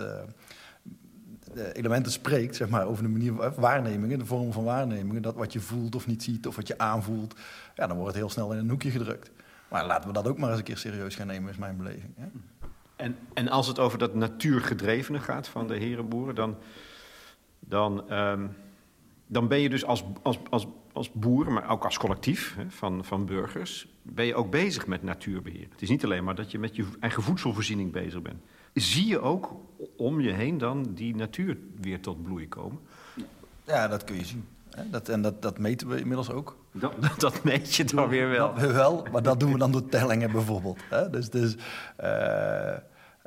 [1.73, 5.59] elementen spreekt, zeg maar, over de manier waarnemingen, de vorm van waarnemingen, dat wat je
[5.59, 7.35] voelt of niet ziet of wat je aanvoelt,
[7.75, 9.31] ja, dan wordt het heel snel in een hoekje gedrukt.
[9.67, 12.13] Maar laten we dat ook maar eens een keer serieus gaan nemen, is mijn beleving.
[12.17, 12.27] Hè?
[12.95, 16.57] En, en als het over dat natuurgedrevene gaat van de herenboeren, dan,
[17.59, 18.55] dan, um,
[19.33, 23.05] dan ben je dus als, als, als als boer, maar ook als collectief hè, van,
[23.05, 25.67] van burgers, ben je ook bezig met natuurbeheer.
[25.71, 28.41] Het is niet alleen maar dat je met je eigen voedselvoorziening bezig bent.
[28.73, 29.51] zie je ook
[29.97, 32.79] om je heen dan die natuur weer tot bloei komen?
[33.63, 34.45] Ja, dat kun je zien.
[34.91, 36.57] Dat, en dat, dat meten we inmiddels ook.
[36.71, 38.53] Dat, dat meet je dan weer wel.
[38.53, 40.79] Dat wel, maar dat doen we dan door tellingen bijvoorbeeld.
[41.11, 41.55] Dus, dus
[42.03, 42.77] uh,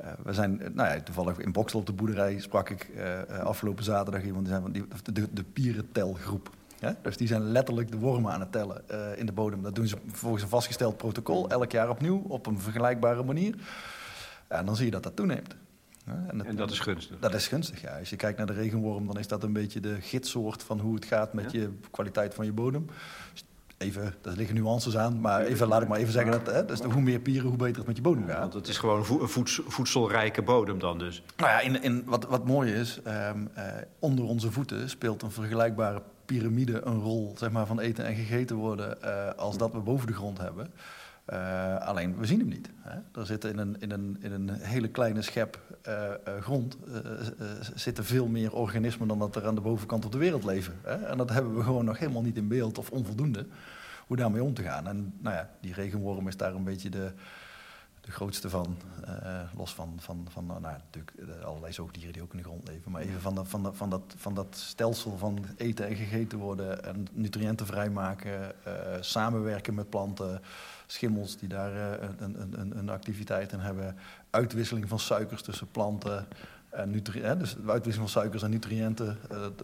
[0.01, 3.83] uh, we zijn, nou ja, toevallig in Boksel op de boerderij sprak ik uh, afgelopen
[3.83, 6.49] zaterdag iemand, die zijn van die, de, de pierentelgroep.
[6.79, 6.95] Ja?
[7.01, 8.81] Dus die zijn letterlijk de wormen aan het tellen
[9.17, 9.61] in de bodem.
[9.61, 13.55] Dat doen ze volgens een vastgesteld protocol, elk jaar opnieuw, op een vergelijkbare manier.
[14.49, 15.55] Ja, en dan zie je dat dat toeneemt.
[16.05, 17.19] En, en, dat is gunstig?
[17.19, 17.99] Dat is gunstig, ja.
[17.99, 20.95] Als je kijkt naar de regenworm, dan is dat een beetje de gidssoort van hoe
[20.95, 22.85] het gaat met je kwaliteit van je bodem.
[23.77, 26.79] Even, daar liggen nuances aan, maar even, laat ik maar even zeggen dat hè, dus
[26.79, 28.39] hoe meer pieren, hoe beter het met je bodem gaat.
[28.39, 29.27] Want het is gewoon een
[29.67, 31.23] voedselrijke bodem dan dus.
[31.37, 33.63] Nou ja, in, in, wat, wat mooi is, um, uh,
[33.99, 38.55] onder onze voeten speelt een vergelijkbare piramide een rol zeg maar, van eten en gegeten
[38.55, 40.71] worden uh, als dat we boven de grond hebben.
[41.33, 42.69] Uh, alleen, we zien hem niet.
[42.81, 43.19] Hè.
[43.19, 45.93] Er zitten in een, in, een, in een hele kleine schep uh,
[46.27, 46.77] uh, grond
[47.75, 50.73] zitten veel meer organismen dan dat er aan de bovenkant op de wereld leven.
[50.83, 50.95] Hè.
[50.95, 53.45] En dat hebben we gewoon nog helemaal niet in beeld of onvoldoende
[54.07, 54.87] hoe daarmee om te gaan.
[54.87, 57.11] En nou ja, die regenworm is daar een beetje de,
[58.07, 58.77] de grootste van.
[59.57, 61.11] los van, van, van nou, natuurlijk
[61.43, 62.91] allerlei zoogdieren die ook in de grond leven.
[62.91, 66.37] Maar even van, de, van, de, van, dat, van dat stelsel van eten en gegeten
[66.37, 68.51] worden en nutriënten vrijmaken,
[68.99, 70.41] samenwerken met planten
[70.87, 73.95] schimmels die daar uh, een, een, een, activiteit in hebben.
[74.29, 76.27] Uitwisseling van suikers tussen planten.
[76.69, 79.17] En nutriënten, dus uitwisseling van suikers en nutriënten,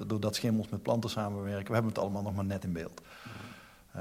[0.08, 1.68] doordat schimmels met planten samenwerken.
[1.68, 3.02] We hebben het allemaal nog maar net in beeld.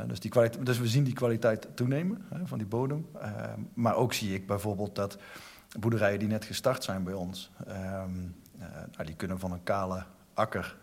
[0.06, 3.06] Dus, die kwaliteit, dus we zien die kwaliteit toenemen van die bodem.
[3.74, 5.18] maar ook zie ik bijvoorbeeld dat
[5.78, 8.20] boerderijen die net gestart zijn bij ons, ehm,
[8.92, 10.76] nou, die kunnen van een kale akker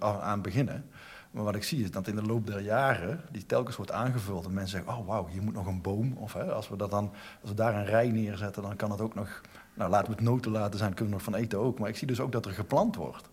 [0.00, 0.84] aan beginnen.
[1.32, 4.44] Maar wat ik zie is dat in de loop der jaren die telkens wordt aangevuld.
[4.44, 6.12] En mensen zeggen, oh wauw, hier moet nog een boom.
[6.16, 9.00] Of hè, als, we dat dan, als we daar een rij neerzetten, dan kan het
[9.00, 9.40] ook nog...
[9.74, 11.78] Nou, laten we het noten laten zijn, kunnen we nog van eten ook.
[11.78, 13.30] Maar ik zie dus ook dat er geplant wordt.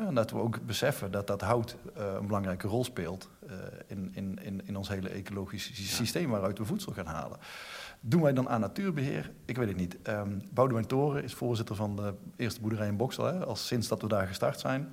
[0.00, 3.52] En dat we ook beseffen dat dat hout uh, een belangrijke rol speelt uh,
[3.86, 7.38] in, in, in, in ons hele ecologische systeem waaruit we voedsel gaan halen.
[8.00, 9.30] Doen wij dan aan natuurbeheer?
[9.44, 9.96] Ik weet het niet.
[10.08, 14.02] Um, Boudewijn Toren is voorzitter van de eerste boerderij in Boksel, hè, al sinds dat
[14.02, 14.92] we daar gestart zijn.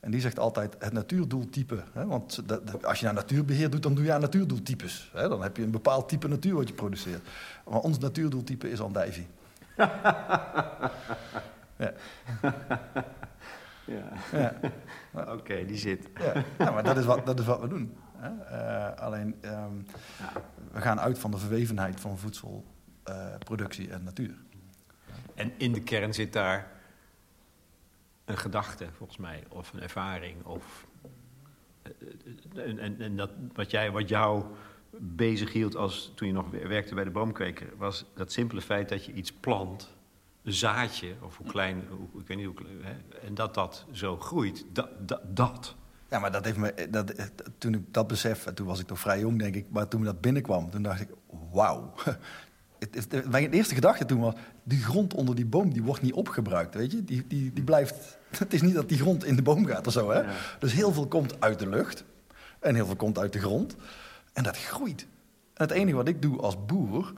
[0.00, 1.82] En die zegt altijd het natuurdoeltype.
[1.92, 2.06] Hè?
[2.06, 2.42] Want
[2.82, 5.10] als je naar natuurbeheer doet, dan doe je aan natuurdoeltypes.
[5.14, 5.28] Hè?
[5.28, 7.28] Dan heb je een bepaald type natuur wat je produceert.
[7.70, 9.26] Maar ons natuurdoeltype is andijvie.
[11.76, 11.90] ja.
[13.90, 14.12] ja.
[14.32, 14.60] ja.
[15.36, 16.08] Oké, die zit.
[16.18, 16.44] ja.
[16.58, 17.96] ja, maar dat is wat, dat is wat we doen.
[18.22, 19.86] Uh, alleen, um,
[20.18, 20.32] ja.
[20.72, 24.34] we gaan uit van de verwevenheid van voedselproductie uh, en natuur.
[25.34, 26.70] En in de kern zit daar
[28.24, 30.44] een gedachte, volgens mij, of een ervaring.
[30.44, 30.86] Of,
[31.82, 34.44] eh, en, en, en dat, wat, jij, wat jou
[34.98, 39.04] bezig hield als, toen je nog werkte bij de boomkweker, was dat simpele feit dat
[39.04, 39.96] je iets plant,
[40.42, 44.16] zaadje, of hoe klein, hoe, ik weet niet hoe klein, hè, en dat dat zo
[44.16, 45.08] groeit, dat.
[45.08, 45.74] dat, dat.
[46.08, 47.14] Ja, maar dat heeft me, dat,
[47.58, 50.20] toen ik dat besef, toen was ik nog vrij jong, denk ik, maar toen dat
[50.20, 51.08] binnenkwam, toen dacht ik,
[51.52, 51.92] wauw,
[53.30, 56.92] mijn eerste gedachte toen was, die grond onder die boom die wordt niet opgebruikt, weet
[56.92, 57.04] je.
[57.04, 59.92] Die, die, die blijft, het is niet dat die grond in de boom gaat of
[59.92, 60.22] zo, hè.
[60.58, 62.04] Dus heel veel komt uit de lucht
[62.58, 63.76] en heel veel komt uit de grond.
[64.32, 65.06] En dat groeit.
[65.54, 67.12] En het enige wat ik doe als boer,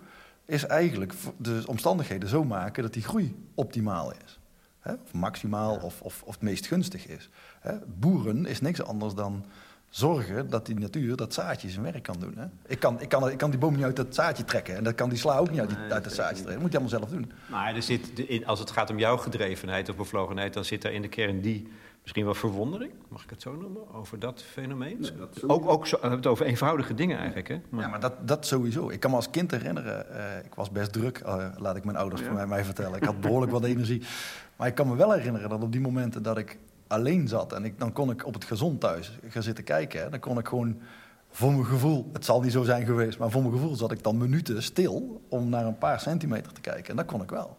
[0.53, 4.38] is eigenlijk de omstandigheden zo maken dat die groei optimaal is.
[4.80, 4.92] Hè?
[4.92, 7.30] Of maximaal of, of, of het meest gunstig is.
[7.61, 7.72] Hè?
[7.98, 9.44] Boeren is niks anders dan
[9.88, 12.34] zorgen dat die natuur, dat zaadje zijn werk kan doen.
[12.36, 12.44] Hè?
[12.66, 14.76] Ik, kan, ik, kan, ik kan die boom niet uit dat zaadje trekken.
[14.76, 16.53] En dat kan die sla ook niet uit, die, uit het zaadje trekken.
[16.53, 17.32] Dat moet je allemaal zelf doen.
[17.46, 18.11] Maar er zit,
[18.46, 20.55] als het gaat om jouw gedrevenheid of bevlogenheid...
[20.55, 21.68] dan zit daar in de kern die
[22.03, 25.07] misschien wel verwondering, mag ik het zo noemen, over dat fenomeen?
[25.46, 27.61] ook, ook zo, we hebben het over eenvoudige dingen eigenlijk, hè?
[27.68, 27.80] Maar...
[27.80, 28.90] Ja, maar dat, dat sowieso.
[28.90, 31.96] Ik kan me als kind herinneren, uh, ik was best druk, uh, laat ik mijn
[31.96, 32.32] ouders ja.
[32.32, 32.96] mij, mij vertellen.
[32.96, 34.03] Ik had behoorlijk wat energie.
[34.57, 37.53] Maar ik kan me wel herinneren dat op die momenten dat ik alleen zat.
[37.53, 40.03] En ik, dan kon ik op het gezond thuis gaan zitten kijken.
[40.03, 40.11] Hè.
[40.11, 40.78] Dan kon ik gewoon
[41.30, 44.03] voor mijn gevoel, het zal niet zo zijn geweest, maar voor mijn gevoel zat ik
[44.03, 46.90] dan minuten stil om naar een paar centimeter te kijken.
[46.90, 47.57] En dat kon ik wel.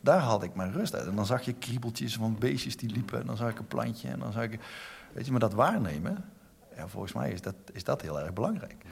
[0.00, 1.06] Daar had ik mijn rust uit.
[1.06, 3.20] En dan zag je kriebeltjes van beestjes die liepen.
[3.20, 4.08] En dan zag ik een plantje.
[4.08, 4.60] En dan zag ik.
[5.12, 6.24] Weet je, maar dat waarnemen.
[6.76, 8.84] Ja, volgens mij is dat, is dat heel erg belangrijk.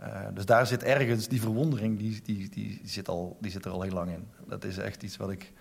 [0.00, 3.70] Uh, dus daar zit ergens die verwondering, die, die, die, zit al, die zit er
[3.70, 4.28] al heel lang in.
[4.46, 5.52] Dat is echt iets wat ik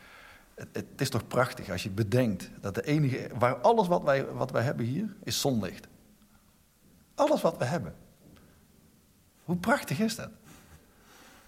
[0.56, 4.52] het, is toch prachtig als je bedenkt dat de enige, waar alles wat wij, wat
[4.52, 5.88] wij hebben hier, is zonlicht.
[7.16, 7.96] Alles wat we hebben.
[9.44, 10.30] Hoe prachtig is dat?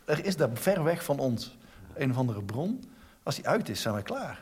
[0.06, 1.58] Er is daar ver weg van ons
[1.96, 2.84] een of andere bron.
[3.24, 4.42] Als die uit is, zijn wij klaar.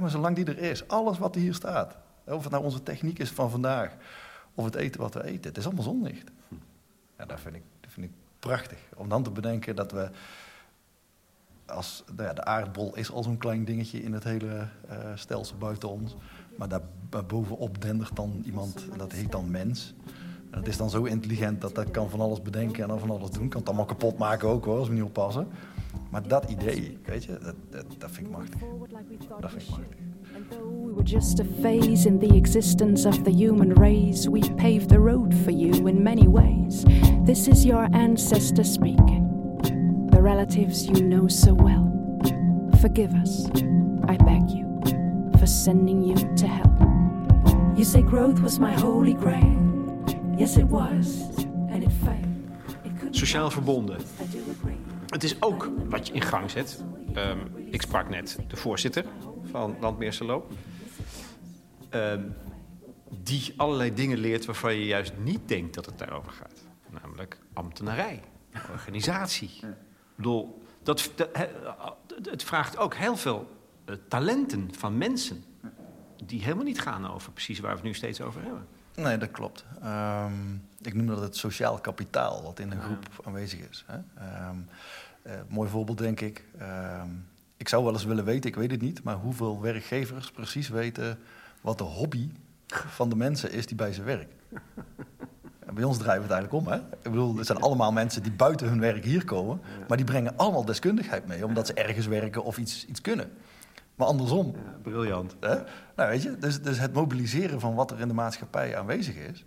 [0.00, 3.30] maar zolang die er is, alles wat hier staat, of het nou onze techniek is
[3.30, 3.96] van vandaag,
[4.54, 6.30] of het eten wat we eten, het is allemaal zonlicht.
[7.18, 8.78] Ja, dat vind ik, dat vind ik prachtig.
[8.96, 10.10] Om dan te bedenken dat we
[11.66, 14.46] als, nou ja, de aardbol is al zo'n klein dingetje in het hele
[14.90, 16.16] uh, stelsel buiten ons.
[16.56, 16.82] Maar daar
[17.26, 19.94] bovenop dendert dan iemand, dat heet dan mens.
[20.50, 23.10] En dat is dan zo intelligent dat dat kan van alles bedenken en dan van
[23.10, 23.48] alles doen.
[23.48, 25.48] Kan het allemaal kapot maken ook hoor, als we niet oppassen.
[26.10, 28.60] Maar dat idee, weet je, dat, dat, dat vind ik machtig.
[29.40, 29.96] Dat vind ik machtig.
[30.84, 34.30] We were just a phase in the existence of the human race.
[34.30, 36.84] We paved the road for you in many ways.
[37.24, 39.24] This is your ancestor speaking.
[40.10, 41.90] The relatives you know so well.
[42.80, 43.46] Forgive us,
[44.08, 44.80] I beg you,
[45.38, 47.74] for sending you to hell.
[47.76, 50.04] You say growth was my holy grail.
[50.38, 51.22] Yes, it was,
[51.70, 52.24] and it failed.
[53.10, 53.96] Sociaal verbonden.
[55.16, 56.82] Het is ook wat je in gang zet.
[57.14, 59.04] Um, ik sprak net de voorzitter
[59.42, 60.48] van Landmeerserlo.
[61.90, 62.34] Um,
[63.08, 66.64] die allerlei dingen leert waarvan je juist niet denkt dat het daarover gaat.
[67.02, 68.22] Namelijk ambtenarij,
[68.70, 69.50] organisatie.
[69.62, 69.76] Ik
[70.16, 71.28] bedoel, dat, dat,
[72.30, 73.50] het vraagt ook heel veel
[73.86, 75.44] uh, talenten van mensen...
[76.24, 78.66] die helemaal niet gaan over precies waar we het nu steeds over hebben.
[78.94, 79.64] Nee, dat klopt.
[79.84, 83.84] Um, ik noem dat het sociaal kapitaal wat in een groep aanwezig is.
[83.86, 83.96] Hè?
[84.48, 84.68] Um,
[85.48, 86.44] mooi voorbeeld, denk ik.
[87.02, 90.68] Um, ik zou wel eens willen weten, ik weet het niet, maar hoeveel werkgevers precies
[90.68, 91.18] weten
[91.60, 92.30] wat de hobby
[92.66, 94.36] van de mensen is die bij ze werken.
[95.66, 96.72] En bij ons draaien we het eigenlijk om.
[96.72, 96.78] Hè?
[96.78, 100.36] Ik bedoel, het zijn allemaal mensen die buiten hun werk hier komen, maar die brengen
[100.36, 103.30] allemaal deskundigheid mee, omdat ze ergens werken of iets, iets kunnen.
[103.94, 104.46] Maar andersom.
[104.46, 105.36] Ja, briljant.
[105.40, 105.54] Hè?
[105.96, 109.44] Nou, weet je, dus, dus het mobiliseren van wat er in de maatschappij aanwezig is,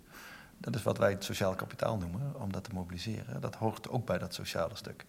[0.58, 3.40] dat is wat wij het sociaal kapitaal noemen, om dat te mobiliseren.
[3.40, 5.04] Dat hoort ook bij dat sociale stuk.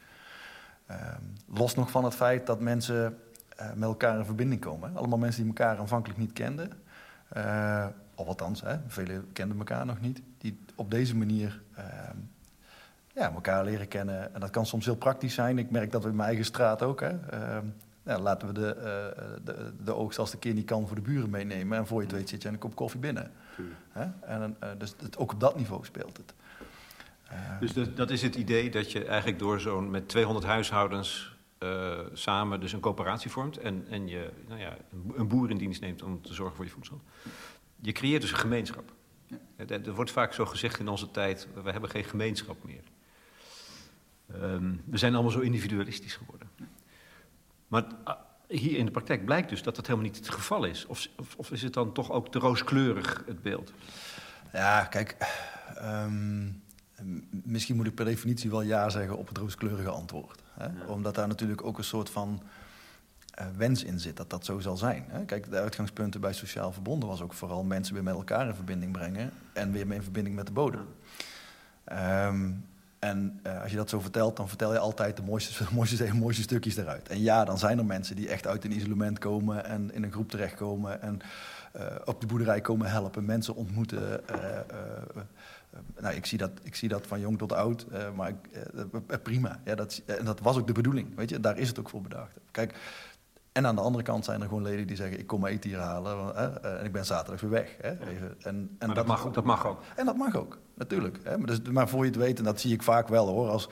[0.91, 3.17] Um, los nog van het feit dat mensen
[3.59, 4.95] uh, met elkaar in verbinding komen.
[4.95, 6.71] Allemaal mensen die elkaar aanvankelijk niet kenden.
[7.37, 7.85] Uh,
[8.15, 10.21] of althans, hè, velen kenden elkaar nog niet.
[10.37, 11.83] Die op deze manier uh,
[13.13, 14.33] ja, elkaar leren kennen.
[14.33, 15.57] En dat kan soms heel praktisch zijn.
[15.57, 16.99] Ik merk dat we in mijn eigen straat ook.
[16.99, 17.65] Hè, ehm,
[18.03, 21.01] ja, laten we de, uh, de, de oogst als de keer niet kan voor de
[21.01, 21.77] buren meenemen.
[21.77, 23.31] En voor je het weet zit je een kop koffie binnen.
[24.19, 26.33] En, uh, dus het, ook op dat niveau speelt het.
[27.59, 31.35] Dus dat, dat, is het idee dat je eigenlijk door zo'n met 200 huishoudens
[32.13, 33.57] samen dus een coöperatie vormt.
[33.57, 34.77] En, en je nou ja,
[35.15, 37.01] een boer in dienst neemt om te zorgen voor je voedsel.
[37.79, 38.93] Je creëert dus een gemeenschap.
[39.25, 39.37] Ja.
[39.67, 42.83] Er wordt vaak zo gezegd in onze tijd, we hebben geen gemeenschap meer.
[44.35, 46.49] Um, we zijn allemaal zo individualistisch geworden.
[47.67, 48.15] Maar ah,
[48.47, 50.85] hier in de praktijk blijkt dus dat dat helemaal niet het geval is.
[50.85, 53.73] Of, of, of is het dan toch ook te rooskleurig, het beeld?
[54.53, 55.15] Ja, kijk,
[55.81, 56.60] um,
[57.29, 60.41] misschien moet ik per definitie wel ja zeggen op het rooskleurige antwoord.
[60.53, 60.65] Hè?
[60.65, 60.71] Ja.
[60.87, 62.41] Omdat daar natuurlijk ook een soort van
[63.39, 65.05] uh, wens in zit dat dat zo zal zijn.
[65.07, 65.25] Hè?
[65.25, 68.91] Kijk, de uitgangspunten bij sociaal verbonden was ook vooral mensen weer met elkaar in verbinding
[68.91, 70.85] brengen en weer in verbinding met de bodem.
[71.85, 72.27] Ja.
[72.27, 72.65] Um,
[73.01, 76.41] en uh, als je dat zo vertelt, dan vertel je altijd de mooiste, mooiste, mooiste
[76.41, 77.09] stukjes eruit.
[77.09, 80.11] En ja, dan zijn er mensen die echt uit een isolement komen en in een
[80.11, 81.19] groep terechtkomen en
[81.75, 84.21] uh, op de boerderij komen helpen, mensen ontmoeten.
[85.73, 89.59] Uh, nou, ik zie, dat, ik zie dat van jong tot oud, maar ik, prima.
[89.65, 92.01] Ja, dat, en dat was ook de bedoeling, weet je, daar is het ook voor
[92.01, 92.37] bedacht.
[92.51, 92.75] Kijk,
[93.51, 95.79] en aan de andere kant zijn er gewoon leden die zeggen: Ik kom eten hier
[95.79, 97.75] halen hè, en ik ben zaterdag weer weg.
[97.81, 98.35] Hè, even.
[98.41, 99.81] En, en dat, dat, mag, dat mag ook.
[99.95, 101.19] En dat mag ook, natuurlijk.
[101.23, 101.37] Hè.
[101.37, 103.69] Maar, dus, maar voor je het weet, en dat zie ik vaak wel hoor, als,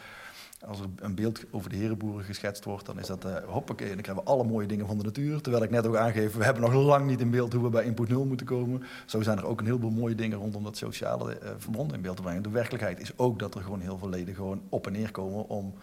[0.67, 3.87] als er een beeld over de herenboeren geschetst wordt, dan is dat uh, hoppakee.
[3.87, 5.41] En dan krijgen we alle mooie dingen van de natuur.
[5.41, 7.83] Terwijl ik net ook aangeef, we hebben nog lang niet in beeld hoe we bij
[7.83, 8.83] input 0 moeten komen.
[9.05, 12.15] Zo zijn er ook een heleboel mooie dingen rondom dat sociale uh, verbond in beeld
[12.15, 12.43] te brengen.
[12.43, 15.47] De werkelijkheid is ook dat er gewoon heel veel leden gewoon op en neer komen
[15.47, 15.73] om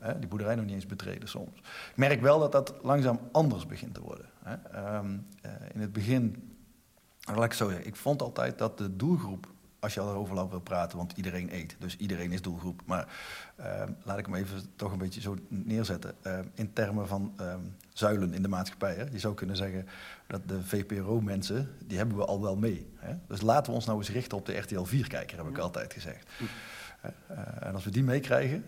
[0.00, 0.12] ja.
[0.12, 1.58] die boerderij nog niet eens betreden soms.
[1.90, 4.26] Ik merk wel dat dat langzaam anders begint te worden.
[4.42, 4.52] Hè.
[4.96, 6.54] Um, uh, in het begin,
[7.34, 9.49] laat ik zo zeggen, ik vond altijd dat de doelgroep
[9.80, 11.76] als je erover wil praten, want iedereen eet.
[11.78, 12.82] Dus iedereen is doelgroep.
[12.86, 13.08] Maar
[13.60, 16.14] uh, laat ik hem even toch een beetje zo neerzetten.
[16.26, 17.54] Uh, in termen van uh,
[17.92, 18.94] zuilen in de maatschappij.
[18.94, 19.04] Hè.
[19.12, 19.86] Je zou kunnen zeggen
[20.26, 22.90] dat de VPRO-mensen, die hebben we al wel mee.
[22.96, 23.14] Hè.
[23.26, 26.26] Dus laten we ons nou eens richten op de RTL 4-kijker, heb ik altijd gezegd.
[27.60, 28.64] en als we die meekrijgen,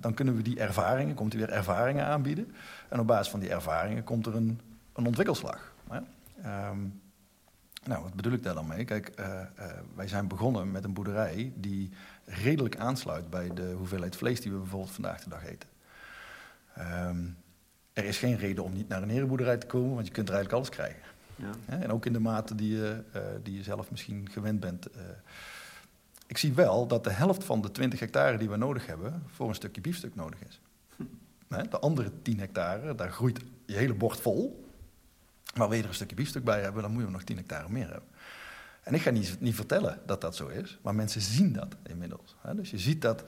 [0.00, 2.54] dan kunnen we die ervaringen, komt er weer ervaringen aanbieden.
[2.88, 4.60] En op basis van die ervaringen komt er een,
[4.92, 5.72] een ontwikkelslag.
[5.88, 6.00] Hè.
[6.68, 7.02] Um,
[7.84, 8.84] nou, wat bedoel ik daar dan mee?
[8.84, 11.90] Kijk, uh, uh, wij zijn begonnen met een boerderij die
[12.24, 15.68] redelijk aansluit bij de hoeveelheid vlees die we bijvoorbeeld vandaag de dag eten.
[17.08, 17.36] Um,
[17.92, 20.34] er is geen reden om niet naar een herenboerderij te komen, want je kunt er
[20.34, 21.02] eigenlijk alles krijgen.
[21.36, 21.78] Ja.
[21.78, 24.88] En ook in de mate die je, uh, die je zelf misschien gewend bent.
[26.26, 29.48] ik zie wel dat de helft van de 20 hectare die we nodig hebben voor
[29.48, 30.60] een stukje biefstuk nodig is.
[30.96, 31.68] Hm.
[31.70, 34.63] De andere 10 hectare, daar groeit je hele bord vol.
[35.54, 37.68] Maar wil je er een stukje biefstuk bij hebben, dan moet je nog 10 hectare
[37.68, 38.08] meer hebben.
[38.82, 42.36] En ik ga niet, niet vertellen dat dat zo is, maar mensen zien dat inmiddels.
[42.40, 42.54] Hè?
[42.54, 43.24] Dus je ziet dat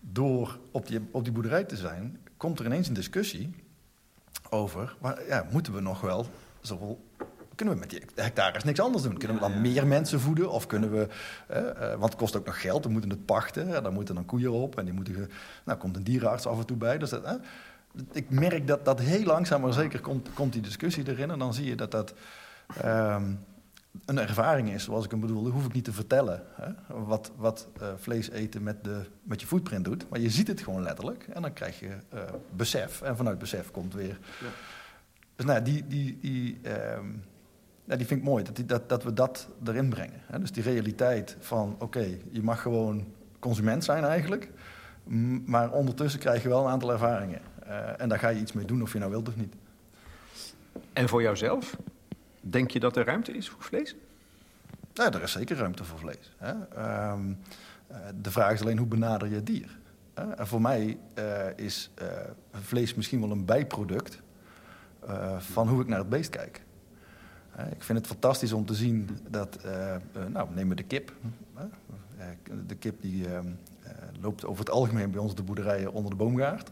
[0.00, 3.54] door op die, op die boerderij te zijn, komt er ineens een discussie
[4.50, 6.26] over, maar, ja, moeten we nog wel
[6.60, 7.04] zoveel
[7.54, 9.18] kunnen we met die hectares niks anders doen?
[9.18, 10.50] Kunnen we dan meer mensen voeden?
[10.50, 11.08] Of kunnen we,
[11.46, 13.82] eh, want het kost ook nog geld, we moeten het pachten.
[13.82, 15.30] Daar moeten dan koeien op en die moeten,
[15.64, 16.98] nou komt een dierenarts af en toe bij.
[16.98, 17.32] Dus dat, eh,
[18.12, 21.30] ik merk dat, dat heel langzaam maar zeker komt, komt die discussie erin.
[21.30, 22.14] En dan zie je dat dat
[22.80, 23.32] ehm,
[24.04, 25.50] een ervaring is, zoals ik hem bedoelde.
[25.50, 26.72] Hoef ik niet te vertellen hè,
[27.04, 30.08] wat, wat uh, vlees eten met, de, met je footprint doet.
[30.08, 32.20] Maar je ziet het gewoon letterlijk en dan krijg je uh,
[32.50, 33.02] besef.
[33.02, 34.18] En vanuit besef komt weer...
[34.40, 34.46] Ja.
[35.36, 36.60] Dus nou, die, die, die,
[36.96, 37.24] um,
[37.84, 40.20] nou, die vind ik mooi, dat, die, dat, dat we dat erin brengen.
[40.26, 40.38] Hè.
[40.38, 43.06] Dus die realiteit van, oké, je mag gewoon
[43.38, 44.50] consument zijn eigenlijk...
[45.44, 47.40] Maar ondertussen krijg je wel een aantal ervaringen.
[47.66, 49.54] Uh, en daar ga je iets mee doen of je nou wilt of niet.
[50.92, 51.76] En voor jouzelf?
[52.40, 53.96] Denk je dat er ruimte is voor vlees?
[54.92, 56.32] Ja, er is zeker ruimte voor vlees.
[56.36, 56.52] Hè.
[57.12, 57.38] Um,
[58.20, 59.78] de vraag is alleen hoe benader je het dier?
[60.14, 61.24] En voor mij uh,
[61.56, 62.06] is uh,
[62.52, 64.22] vlees misschien wel een bijproduct
[65.38, 66.62] van hoe ik naar het beest kijk.
[67.70, 69.58] ik vind het fantastisch om te zien dat,
[70.28, 71.12] nou, neem we de kip.
[72.66, 73.48] de kip die ehm,
[74.20, 76.70] loopt over het algemeen bij ons de boerderijen onder de boomgaard.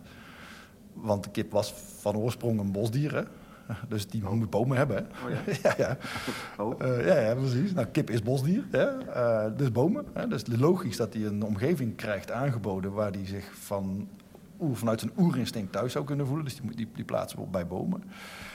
[0.93, 3.15] Want de kip was van oorsprong een bosdier.
[3.15, 3.23] Hè?
[3.89, 4.97] Dus die moet bomen hebben.
[4.97, 5.27] Hè?
[5.27, 5.53] Oh, ja?
[5.63, 5.97] ja, ja.
[6.65, 6.81] Oh.
[6.83, 7.73] Uh, ja, ja, precies.
[7.73, 8.65] Nou, kip is bosdier.
[8.71, 8.99] Hè?
[9.07, 10.05] Uh, dus bomen.
[10.13, 10.29] Hè?
[10.29, 14.09] Dus logisch dat hij een omgeving krijgt aangeboden waar hij zich van,
[14.61, 16.45] oer, vanuit zijn oerinstinct thuis zou kunnen voelen.
[16.45, 18.03] Dus die, die, die plaatsen we op bij bomen.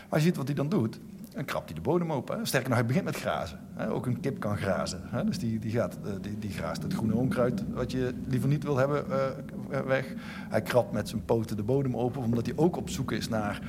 [0.09, 0.99] Maar je ziet wat hij dan doet.
[1.37, 2.37] Dan krabt hij de bodem open.
[2.37, 2.45] Hè?
[2.45, 3.59] Sterker nog, hij begint met grazen.
[3.73, 3.91] Hè?
[3.91, 5.01] Ook een kip kan grazen.
[5.03, 5.23] Hè?
[5.23, 8.77] Dus die, die, gaat, die, die graast het groene onkruid wat je liever niet wil
[8.77, 10.13] hebben uh, weg.
[10.49, 13.61] Hij krabt met zijn poten de bodem open, omdat hij ook op zoek is naar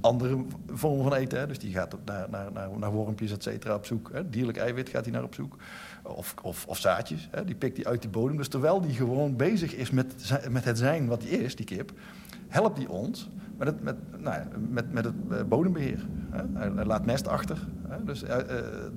[0.00, 1.38] andere vormen van eten.
[1.38, 1.46] Hè?
[1.46, 4.10] Dus die gaat naar, naar, naar, naar wormpjes, et cetera, op zoek.
[4.12, 4.30] Hè?
[4.30, 5.56] Dierlijk eiwit gaat hij naar op zoek.
[6.02, 7.44] Of, of, of zaadjes, hè?
[7.44, 8.36] die pikt hij uit die bodem.
[8.36, 10.14] Dus terwijl die gewoon bezig is met,
[10.50, 11.92] met het zijn wat hij is, die kip...
[12.52, 16.06] helpt hij ons met het, met, nou ja, met, met het bodembeheer.
[16.30, 16.58] Hè?
[16.58, 17.58] Hij, laat mest achter?
[18.04, 18.24] Dus,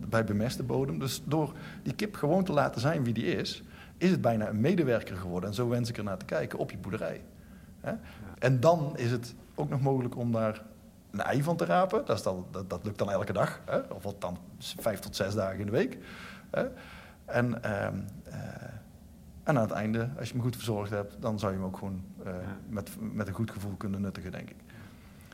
[0.10, 1.00] bij bemeste bodem.
[1.00, 1.54] Dus door
[1.84, 3.64] die kip gewoon te laten zijn wie die is...
[3.98, 5.50] is het bijna een medewerker geworden.
[5.50, 7.22] En zo wens ik er naar te kijken op je boerderij.
[8.40, 10.62] En dan is het ook nog mogelijk om daar
[11.12, 12.06] een ei van te rapen.
[12.06, 12.24] Dat, is
[12.68, 13.62] dat, lukt dan elke dag.
[13.90, 15.98] Of wat dan vijf tot zes dagen in de week.
[17.26, 17.88] En, uh,
[19.46, 21.78] en aan het einde, als je hem goed verzorgd hebt, dan zou je hem ook
[21.78, 22.58] gewoon uh, ja.
[22.70, 24.56] met, met een goed gevoel kunnen nuttigen, denk ik.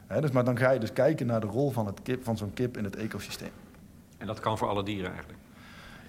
[0.08, 0.22] Hè?
[0.22, 2.54] Dus, maar dan ga je dus kijken naar de rol van, het kip, van zo'n
[2.54, 3.52] kip in het ecosysteem.
[4.18, 5.40] En dat kan voor alle dieren eigenlijk?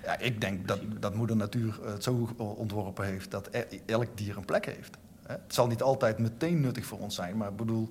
[0.04, 3.50] Ja, ik denk dat, dat moeder natuur het zo ontworpen heeft dat
[3.86, 4.96] elk dier een plek heeft.
[5.22, 7.90] Het zal niet altijd meteen nuttig voor ons zijn, maar ik bedoel,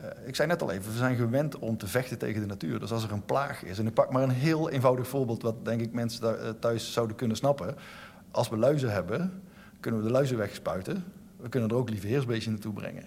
[0.00, 2.80] uh, ik zei net al even, we zijn gewend om te vechten tegen de natuur.
[2.80, 5.64] Dus als er een plaag is, en ik pak maar een heel eenvoudig voorbeeld wat
[5.64, 7.76] denk ik mensen thuis zouden kunnen snappen.
[8.30, 9.42] Als we luizen hebben,
[9.80, 11.04] kunnen we de luizen wegspuiten.
[11.36, 13.04] We kunnen er ook lieveheersbeestje naartoe brengen.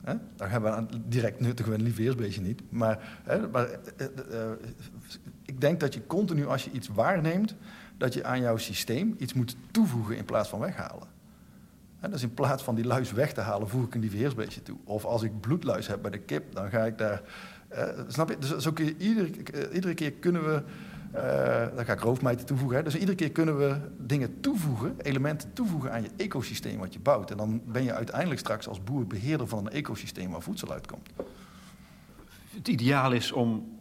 [0.00, 0.14] Hè?
[0.36, 2.62] Dan hebben we direct nuttigen we een lieveheersbeestje niet.
[2.68, 3.20] Maar,
[3.52, 4.50] maar uh, uh,
[5.44, 7.54] ik denk dat je continu als je iets waarneemt,
[7.96, 11.08] dat je aan jouw systeem iets moet toevoegen in plaats van weghalen.
[12.00, 14.76] En dus in plaats van die luis weg te halen, voeg ik een lieveheersbeestje toe.
[14.84, 17.22] Of als ik bloedluis heb bij de kip, dan ga ik daar...
[18.06, 18.38] Snap je?
[18.38, 18.96] Dus zo kun je
[19.72, 20.62] iedere keer kunnen we...
[21.14, 22.76] Uh, dan ga ik roofmijten toevoegen.
[22.76, 22.82] Hè?
[22.82, 27.30] Dus iedere keer kunnen we dingen toevoegen, elementen toevoegen aan je ecosysteem wat je bouwt.
[27.30, 31.08] En dan ben je uiteindelijk straks als boer beheerder van een ecosysteem waar voedsel uitkomt.
[32.50, 33.78] Het ideaal is om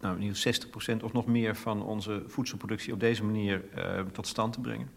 [0.00, 0.66] nou, in ieder
[1.00, 3.64] 60% of nog meer van onze voedselproductie op deze manier
[4.12, 4.88] tot stand te brengen.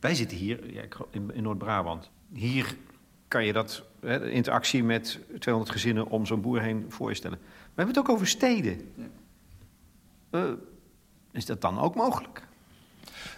[0.00, 2.10] Wij zitten hier ja, in, in Noord-Brabant.
[2.32, 2.76] Hier
[3.28, 7.38] kan je dat, hè, interactie met 200 gezinnen om zo'n boer heen voorstellen.
[7.38, 8.90] Maar we hebben het ook over steden.
[8.94, 9.04] Ja.
[10.30, 10.52] Uh,
[11.32, 12.46] is dat dan ook mogelijk?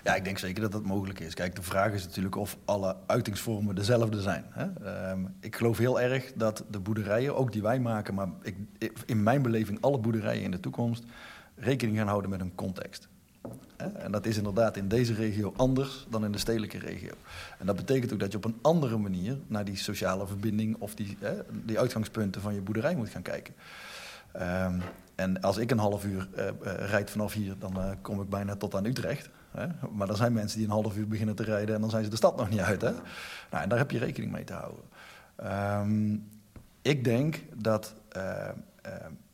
[0.05, 1.35] Ja, ik denk zeker dat dat mogelijk is.
[1.35, 4.45] Kijk, de vraag is natuurlijk of alle uitingsvormen dezelfde zijn.
[4.49, 5.11] Hè?
[5.11, 8.57] Um, ik geloof heel erg dat de boerderijen, ook die wij maken, maar ik,
[9.07, 11.05] in mijn beleving alle boerderijen in de toekomst,
[11.57, 13.09] rekening gaan houden met een context.
[13.77, 17.13] En dat is inderdaad in deze regio anders dan in de stedelijke regio.
[17.59, 20.95] En dat betekent ook dat je op een andere manier naar die sociale verbinding of
[20.95, 21.19] die,
[21.65, 23.55] die uitgangspunten van je boerderij moet gaan kijken.
[24.37, 24.83] Um,
[25.21, 28.57] en als ik een half uur uh, rijd vanaf hier, dan uh, kom ik bijna
[28.57, 29.31] tot aan Utrecht.
[29.51, 29.67] Hè?
[29.93, 32.11] Maar er zijn mensen die een half uur beginnen te rijden en dan zijn ze
[32.11, 32.81] de stad nog niet uit.
[32.81, 32.91] Hè?
[33.51, 34.85] Nou, en daar heb je rekening mee te houden.
[35.81, 36.29] Um,
[36.83, 37.95] ik denk dat,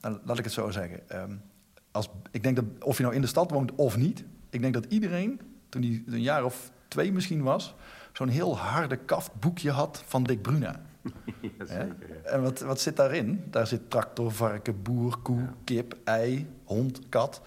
[0.01, 1.01] nou, laat ik het zo zeggen.
[1.12, 1.43] Um,
[1.91, 4.74] als, ik denk dat of je nou in de stad woont of niet, ik denk
[4.74, 7.74] dat iedereen, toen hij een jaar of twee misschien was,
[8.12, 10.80] zo'n heel harde kaftboekje had van Dick Bruna.
[11.59, 12.30] Ja, zeker, ja.
[12.30, 13.44] En wat, wat zit daarin?
[13.50, 15.54] Daar zit tractor, varken, boer, koe, ja.
[15.64, 17.40] kip, ei, hond, kat.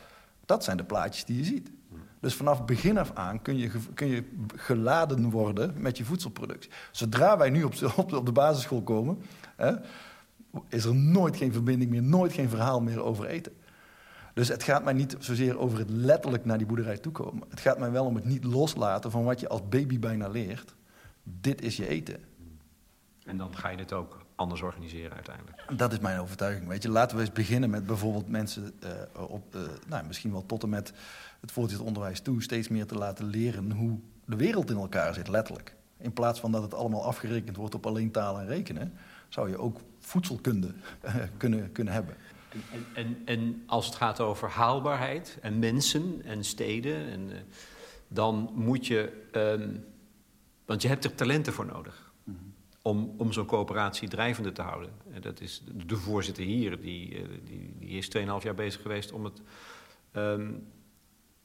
[0.46, 1.72] Dat zijn de plaatjes die je ziet.
[2.20, 4.24] Dus vanaf begin af aan kun je, kun je
[4.56, 6.72] geladen worden met je voedselproductie.
[6.92, 9.18] Zodra wij nu op, op, op de basisschool komen,
[9.56, 9.74] hè,
[10.68, 13.52] is er nooit geen verbinding meer, nooit geen verhaal meer over eten.
[14.34, 17.44] Dus het gaat mij niet zozeer over het letterlijk naar die boerderij toekomen.
[17.50, 20.76] Het gaat mij wel om het niet loslaten van wat je als baby bijna leert.
[21.24, 22.29] Dit is je eten.
[23.30, 25.64] En dan ga je het ook anders organiseren uiteindelijk.
[25.78, 26.68] Dat is mijn overtuiging.
[26.68, 30.46] Weet je, laten we eens beginnen met bijvoorbeeld mensen uh, op, uh, nou, misschien wel
[30.46, 30.94] tot en met
[31.40, 35.28] het voortgezet onderwijs toe, steeds meer te laten leren hoe de wereld in elkaar zit,
[35.28, 35.76] letterlijk.
[35.98, 38.94] In plaats van dat het allemaal afgerekend wordt op alleen taal en rekenen,
[39.28, 40.74] zou je ook voedselkunde
[41.06, 42.16] uh, kunnen, kunnen hebben.
[42.50, 47.30] En, en, en, als het gaat over haalbaarheid en mensen en steden, en,
[48.08, 49.28] dan moet je.
[49.32, 49.86] Um,
[50.66, 52.09] want je hebt er talenten voor nodig.
[52.82, 54.90] Om, om zo'n coöperatie drijvende te houden.
[55.14, 59.24] En dat is de voorzitter hier, die, die, die is 2,5 jaar bezig geweest om
[59.24, 59.42] het
[60.14, 60.68] um,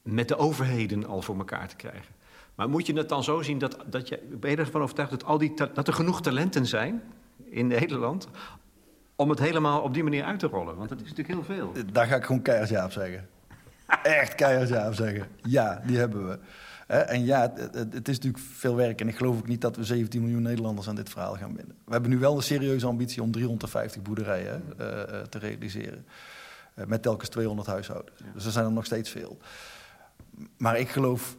[0.01, 2.15] met de overheden al voor elkaar te krijgen.
[2.55, 5.23] Maar moet je het dan zo zien dat, dat je, ben je ervan overtuigd dat,
[5.23, 7.01] al die, dat er genoeg talenten zijn
[7.49, 8.27] in Nederland
[9.15, 10.75] om het helemaal op die manier uit te rollen?
[10.75, 11.73] Want dat is natuurlijk heel veel.
[11.91, 13.27] Daar ga ik gewoon keihard ja op zeggen.
[14.03, 15.27] Echt keihard ja op zeggen.
[15.43, 16.39] Ja, die hebben we.
[16.85, 19.01] En ja, het, het, is natuurlijk veel werk.
[19.01, 21.75] En ik geloof ook niet dat we 17 miljoen Nederlanders aan dit verhaal gaan binden.
[21.85, 26.05] We hebben nu wel de serieuze ambitie om 350 boerderijen uh, uh, te realiseren.
[26.75, 28.21] Uh, met telkens 200 huishoudens.
[28.33, 29.37] Dus er zijn er nog steeds veel.
[30.57, 31.37] Maar ik geloof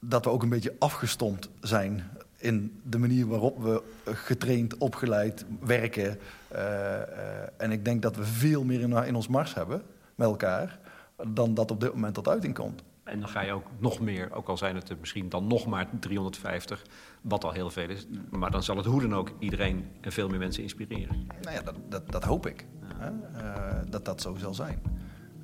[0.00, 6.18] dat we ook een beetje afgestompt zijn in de manier waarop we getraind, opgeleid werken.
[7.56, 9.82] en ik denk dat we veel meer in, in ons mars hebben
[10.14, 10.78] met elkaar
[11.26, 12.82] dan dat op dit moment tot uiting komt.
[13.08, 15.66] En dan ga je ook nog meer, ook al zijn het er misschien dan nog
[15.66, 16.82] maar 350,
[17.20, 18.06] wat al heel veel is.
[18.30, 21.26] Maar dan zal het hoe dan ook iedereen en veel meer mensen inspireren.
[21.40, 22.66] Nou ja, dat, dat, dat hoop ik.
[23.00, 23.10] Uh,
[23.90, 24.82] dat dat zo zal zijn.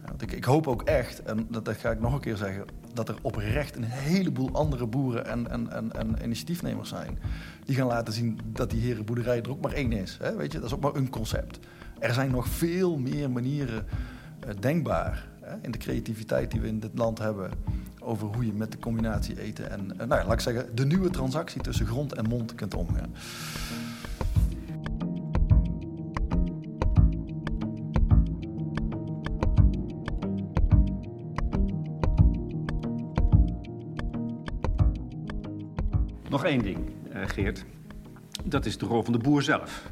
[0.07, 2.65] Want ik, ik, hoop ook echt, en dat, dat, ga ik nog een keer zeggen,
[2.93, 7.19] dat er oprecht een heleboel andere boeren en, en, en, en initiatiefnemers zijn.
[7.65, 10.19] Die gaan laten zien dat die herenboerderij er ook maar één is.
[10.21, 10.37] Hè?
[10.37, 11.59] Weet je, dat is ook maar een concept.
[11.99, 13.87] Er zijn nog veel meer manieren
[14.47, 15.29] uh, denkbaar
[15.63, 17.51] in de creativiteit die we in dit land hebben
[18.01, 21.11] over hoe je met de combinatie eten en, nou ja, laat ik zeggen, de nieuwe
[21.11, 23.15] transactie tussen grond en mond kunt omgaan.
[36.29, 36.79] Nog één ding,
[37.11, 37.65] Geert.
[38.45, 39.91] Dat is de rol van de boer zelf.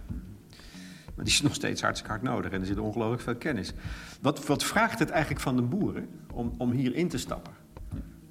[1.14, 3.72] Maar die is nog steeds hartstikke hard nodig en er zit ongelooflijk veel kennis.
[4.20, 7.52] Wat, wat vraagt het eigenlijk van de boeren om, om hier in te stappen?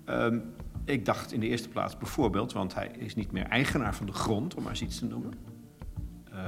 [0.06, 0.54] Um,
[0.86, 4.12] ik dacht in de eerste plaats bijvoorbeeld, want hij is niet meer eigenaar van de
[4.12, 5.34] grond, om maar eens iets te noemen.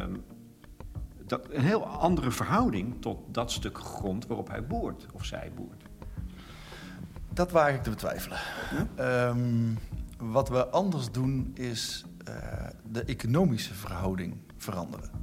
[0.01, 0.23] Um,
[1.25, 5.83] dat, een heel andere verhouding tot dat stuk grond waarop hij boert of zij boert.
[7.29, 8.39] Dat waag ik te betwijfelen.
[8.95, 9.27] Ja?
[9.27, 9.77] Um,
[10.17, 12.35] wat we anders doen is uh,
[12.91, 15.22] de economische verhouding veranderen.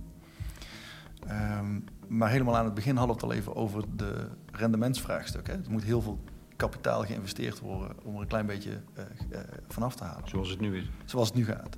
[1.31, 5.47] Um, maar helemaal aan het begin hadden we het al even over de rendementsvraagstuk.
[5.47, 5.53] Hè.
[5.53, 6.25] Er moet heel veel
[6.57, 10.29] kapitaal geïnvesteerd worden om er een klein beetje uh, uh, vanaf te halen.
[10.29, 10.91] Zoals het nu is.
[11.05, 11.77] Zoals het nu gaat.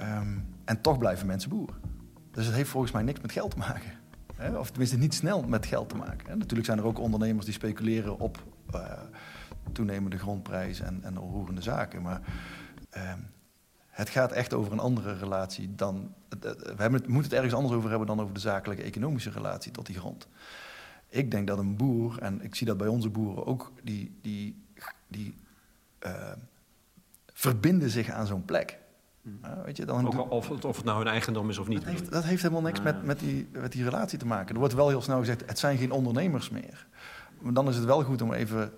[0.00, 1.76] Um, en toch blijven mensen boeren.
[2.30, 3.92] Dus het heeft volgens mij niks met geld te maken.
[4.34, 4.58] Hè?
[4.58, 6.28] Of tenminste niet snel met geld te maken.
[6.28, 6.36] Hè?
[6.36, 8.42] Natuurlijk zijn er ook ondernemers die speculeren op
[8.74, 8.92] uh,
[9.72, 12.02] toenemende grondprijs en, en onroerende zaken.
[12.02, 12.20] Maar
[12.96, 13.26] um,
[13.92, 16.14] het gaat echt over een andere relatie dan.
[16.40, 19.72] We hebben het, moeten het ergens anders over hebben dan over de zakelijke economische relatie
[19.72, 20.28] tot die grond.
[21.08, 24.64] Ik denk dat een boer, en ik zie dat bij onze boeren ook, die, die,
[25.08, 25.34] die
[26.06, 26.32] uh,
[27.32, 28.78] verbinden zich aan zo'n plek.
[29.24, 31.84] Uh, weet je, dan ook of, het, of het nou hun eigendom is of niet.
[31.84, 32.84] Dat heeft, dat heeft helemaal niks ah.
[32.84, 34.54] met, met, die, met die relatie te maken.
[34.54, 36.86] Er wordt wel heel snel gezegd, het zijn geen ondernemers meer.
[37.40, 38.72] Maar dan is het wel goed om even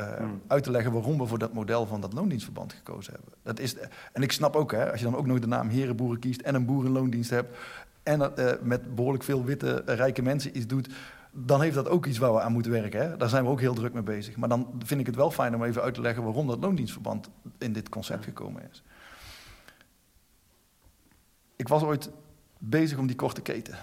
[0.00, 0.42] uh, hmm.
[0.46, 3.32] uit te leggen waarom we voor dat model van dat loondienstverband gekozen hebben.
[3.42, 3.76] Dat is,
[4.12, 6.54] en ik snap ook, hè, als je dan ook nog de naam herenboeren kiest en
[6.54, 7.56] een boerenloondienst hebt
[8.02, 10.88] en uh, met behoorlijk veel witte, uh, rijke mensen iets doet,
[11.32, 13.00] dan heeft dat ook iets waar we aan moeten werken.
[13.00, 13.16] Hè?
[13.16, 14.36] Daar zijn we ook heel druk mee bezig.
[14.36, 17.30] Maar dan vind ik het wel fijn om even uit te leggen waarom dat loondienstverband
[17.58, 18.82] in dit concept gekomen is.
[21.56, 22.10] Ik was ooit
[22.58, 23.74] bezig om die korte keten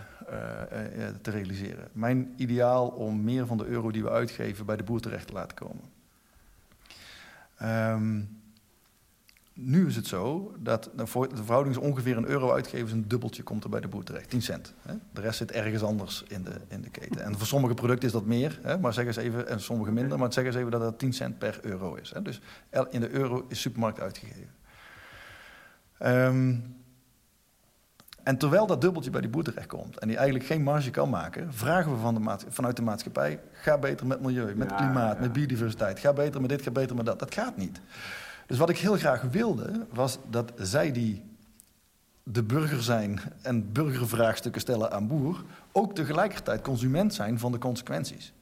[1.21, 1.87] te realiseren.
[1.91, 5.33] Mijn ideaal om meer van de euro die we uitgeven bij de boer terecht te
[5.33, 5.96] laten komen.
[7.63, 8.37] Um,
[9.59, 13.63] nu is het zo dat de verhouding is ongeveer een euro uitgeven, een dubbeltje komt
[13.63, 14.73] er bij de boer terecht, 10 cent.
[14.81, 14.93] Hè?
[15.13, 17.23] De rest zit ergens anders in de, in de keten.
[17.23, 18.77] En voor sommige producten is dat meer, hè?
[18.77, 21.37] maar zeg eens even, en sommige minder, maar zeg eens even dat dat 10 cent
[21.37, 22.11] per euro is.
[22.13, 22.21] Hè?
[22.21, 22.41] Dus
[22.89, 24.55] in de euro is supermarkt uitgegeven.
[26.05, 26.75] Um,
[28.27, 31.53] En terwijl dat dubbeltje bij die boer terechtkomt en die eigenlijk geen marge kan maken,
[31.53, 35.99] vragen we van de vanuit de maatschappij: ga beter met milieu, met klimaat, met biodiversiteit.
[35.99, 37.19] Ga beter met dit, ga beter met dat.
[37.19, 37.81] Dat gaat niet.
[38.45, 41.23] Dus wat ik heel graag wilde, was dat zij die
[42.23, 48.33] de burger zijn en burgervraagstukken stellen aan boer, ook tegelijkertijd consument zijn van de consequenties.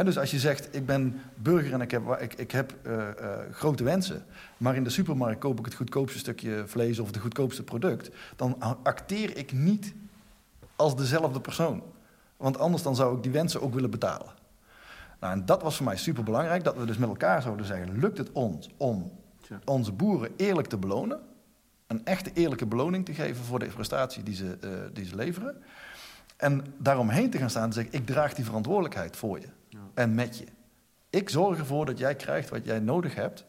[0.00, 3.04] Dus als je zegt, ik ben burger en ik heb, ik, ik heb uh, uh,
[3.50, 4.24] grote wensen,
[4.56, 8.56] maar in de supermarkt koop ik het goedkoopste stukje vlees of het goedkoopste product, dan
[8.82, 9.94] acteer ik niet
[10.76, 11.82] als dezelfde persoon.
[12.36, 14.32] Want anders dan zou ik die wensen ook willen betalen.
[15.20, 17.98] Nou, en dat was voor mij super belangrijk, dat we dus met elkaar zouden zeggen,
[17.98, 19.12] lukt het ons om
[19.64, 21.20] onze boeren eerlijk te belonen,
[21.86, 25.62] een echte eerlijke beloning te geven voor de prestatie die ze, uh, die ze leveren.
[26.36, 29.48] En daaromheen te gaan staan en zeggen: Ik draag die verantwoordelijkheid voor je.
[29.94, 30.44] En met je.
[31.10, 33.44] Ik zorg ervoor dat jij krijgt wat jij nodig hebt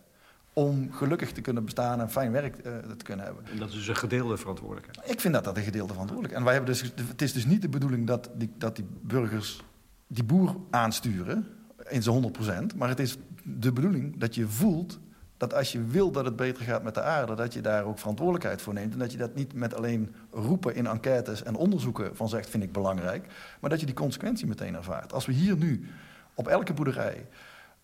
[0.54, 3.46] om gelukkig te kunnen bestaan en fijn werk uh, te kunnen hebben.
[3.46, 5.12] En dat is dus een gedeelde verantwoordelijkheid?
[5.12, 7.62] Ik vind dat dat een gedeelde verantwoordelijkheid En wij hebben dus, het is dus niet
[7.62, 9.64] de bedoeling dat die, dat die burgers
[10.08, 11.48] die boer aansturen
[11.90, 12.34] in zijn
[12.74, 15.00] 100%, maar het is de bedoeling dat je voelt
[15.38, 18.00] dat als je wil dat het beter gaat met de aarde, dat je daar ook
[18.00, 18.94] verantwoordelijkheid voor neemt.
[18.94, 22.64] En dat je dat niet met alleen roepen in enquêtes en onderzoeken van zegt, vind
[22.64, 23.28] ik belangrijk,
[23.60, 25.14] maar dat je die consequentie meteen ervaart.
[25.14, 25.88] Als we hier nu
[26.34, 27.28] op elke boerderij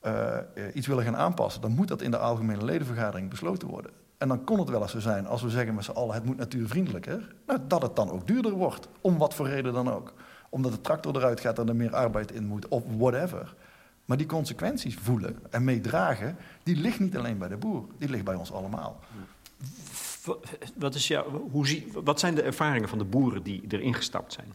[0.05, 0.37] uh,
[0.73, 3.91] iets willen gaan aanpassen, dan moet dat in de algemene ledenvergadering besloten worden.
[4.17, 6.25] En dan kon het wel eens zo zijn, als we zeggen met z'n allen, het
[6.25, 8.87] moet natuurvriendelijker, nou, dat het dan ook duurder wordt.
[9.01, 10.13] Om wat voor reden dan ook.
[10.49, 13.55] Omdat de tractor eruit gaat en er meer arbeid in moet, of whatever.
[14.05, 18.23] Maar die consequenties voelen en meedragen, die ligt niet alleen bij de boer, die ligt
[18.23, 18.99] bij ons allemaal.
[20.75, 24.33] Wat, is jou, hoe zie, wat zijn de ervaringen van de boeren die erin gestapt
[24.33, 24.53] zijn?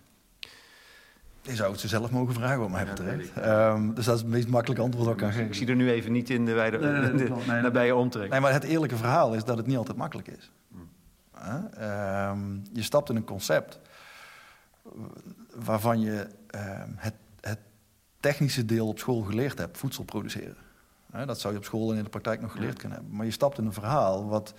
[1.47, 3.37] Je zou het ze zelf mogen vragen, wat mij betreft.
[3.37, 5.47] Um, dus dat is het meest makkelijke antwoord dat ik kan geven.
[5.47, 8.31] Ik zie er nu even niet in de, wijde, nee, nee, nee, nee, nabije omtrek.
[8.31, 10.51] Nee, maar het eerlijke verhaal is dat het niet altijd makkelijk is.
[11.39, 13.81] Uh, um, je stapt in een concept
[15.55, 16.61] waarvan je uh,
[17.41, 17.59] het
[18.21, 20.57] technische deel op school geleerd hebt, voedsel produceren.
[21.27, 23.17] Dat zou je op school en in de praktijk nog geleerd kunnen hebben.
[23.17, 24.55] Maar je stapt in een verhaal wat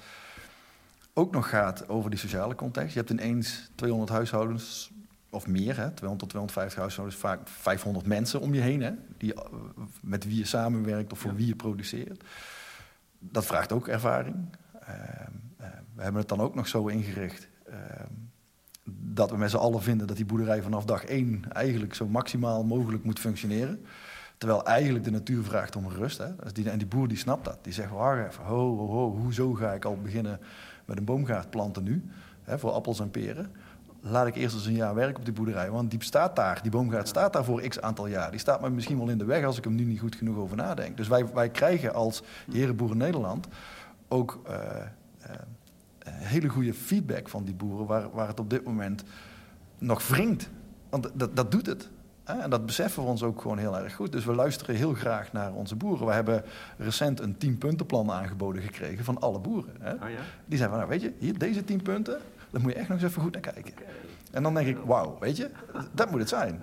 [1.13, 2.93] ook nog gaat over die sociale context.
[2.93, 4.91] Je hebt ineens 200 huishoudens
[5.35, 9.33] of meer, hè, 200 tot 250 huishoudens, vaak 500 mensen om je heen, hè, die,
[9.33, 9.41] eh,
[10.01, 12.23] met wie je samenwerkt of voor wie je produceert.
[13.19, 14.35] Dat vraagt ook ervaring.
[14.89, 14.89] Uh,
[15.61, 17.47] uh, we hebben het dan ook nog zo ingericht.
[17.69, 18.11] Ehm,
[19.15, 22.63] dat we met z'n allen vinden dat die boerderij vanaf dag één eigenlijk zo maximaal
[22.63, 23.85] mogelijk moet functioneren.
[24.37, 26.17] Terwijl eigenlijk de natuur vraagt om rust.
[26.17, 26.35] Hè.
[26.35, 27.57] Dus die, en die boer die snapt dat.
[27.61, 30.39] Die zegt, wacht even, ho, ho, ho, hoezo ga ik al beginnen
[30.85, 32.09] met een boomgaard planten nu?
[32.43, 33.51] Hè, voor appels en peren.
[34.07, 35.71] Laat ik eerst eens een jaar werken op die boerderij.
[35.71, 38.31] Want die staat daar, die boomgaard staat daar voor x aantal jaar.
[38.31, 40.37] Die staat me misschien wel in de weg als ik hem nu niet goed genoeg
[40.37, 40.97] over nadenk.
[40.97, 43.47] Dus wij, wij krijgen als Herenboeren Nederland
[44.07, 44.41] ook...
[44.47, 45.35] Uh, uh,
[46.05, 49.03] hele goede feedback van die boeren, waar, waar het op dit moment
[49.77, 50.49] nog wringt.
[50.89, 51.89] Want dat, dat doet het.
[52.23, 54.11] En dat beseffen we ons ook gewoon heel erg goed.
[54.11, 56.07] Dus we luisteren heel graag naar onze boeren.
[56.07, 56.43] We hebben
[56.77, 59.73] recent een tienpuntenplan aangeboden gekregen van alle boeren.
[59.79, 59.93] Hè?
[59.93, 60.21] Oh ja?
[60.45, 62.17] Die zeiden van, nou weet je, hier deze tien punten,
[62.55, 63.73] daar moet je echt nog eens even goed naar kijken.
[64.31, 65.49] En dan denk ik, wauw, weet je,
[65.93, 66.61] dat moet het zijn.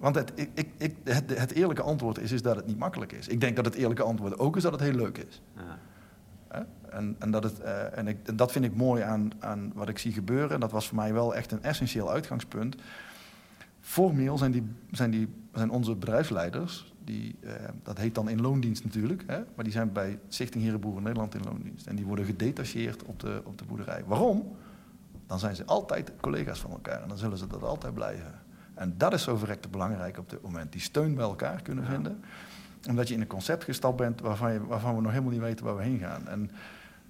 [0.00, 3.28] Want het, ik, ik, het, het, eerlijke antwoord is, is dat het niet makkelijk is.
[3.28, 5.42] Ik denk dat het eerlijke antwoord ook is dat het heel leuk is.
[6.88, 9.88] En, en, dat, het, uh, en, ik, en, dat vind ik mooi aan, aan wat
[9.88, 10.50] ik zie gebeuren.
[10.50, 12.76] En dat was voor mij wel echt een essentieel uitgangspunt.
[13.80, 17.52] Formeel zijn, die, zijn, die, zijn onze bedrijfsleiders, die, uh,
[17.82, 21.40] dat heet dan in loondienst natuurlijk, hè, maar die zijn bij Stichting Herenboeren Nederland in
[21.44, 21.86] loondienst.
[21.86, 24.04] En die worden gedetacheerd op de, op de boerderij.
[24.06, 24.56] Waarom?
[25.30, 28.40] Dan zijn ze altijd collega's van elkaar en dan zullen ze dat altijd blijven.
[28.74, 30.72] En dat is zo verrekte belangrijk op dit moment.
[30.72, 32.22] Die steun bij elkaar kunnen vinden
[32.88, 35.64] omdat je in een concept gestapt bent waarvan, je, waarvan we nog helemaal niet weten
[35.64, 36.28] waar we heen gaan.
[36.28, 36.50] En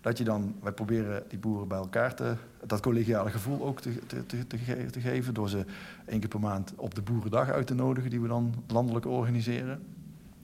[0.01, 2.35] dat je dan, wij proberen die boeren bij elkaar te,
[2.67, 5.35] dat collegiale gevoel ook te, te, te, te, geven.
[5.35, 5.65] Door ze
[6.07, 9.83] één keer per maand op de Boerendag uit te nodigen, die we dan landelijk organiseren.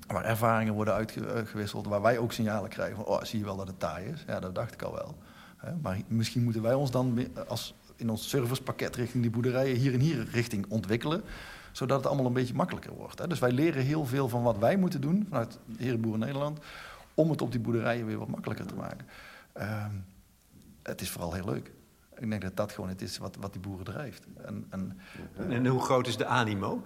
[0.07, 3.67] Waar ervaringen worden uitgewisseld, waar wij ook signalen krijgen van, oh, zie je wel dat
[3.67, 4.25] het taai is?
[4.27, 5.15] Ja, dat dacht ik al wel.
[5.83, 10.01] Maar misschien moeten wij ons dan als, in ons servicepakket richting die boerderijen hier en
[10.01, 11.23] hier richting ontwikkelen
[11.77, 13.19] zodat het allemaal een beetje makkelijker wordt.
[13.19, 13.27] Hè.
[13.27, 16.59] Dus wij leren heel veel van wat wij moeten doen vanuit Herenboeren Nederland,
[17.15, 19.07] om het op die boerderijen weer wat makkelijker te maken.
[19.57, 19.87] Uh,
[20.83, 21.73] het is vooral heel leuk.
[22.19, 24.27] Ik denk dat dat gewoon het is wat, wat die boeren drijft.
[24.45, 24.99] En, en,
[25.51, 26.83] en hoe groot is de animo?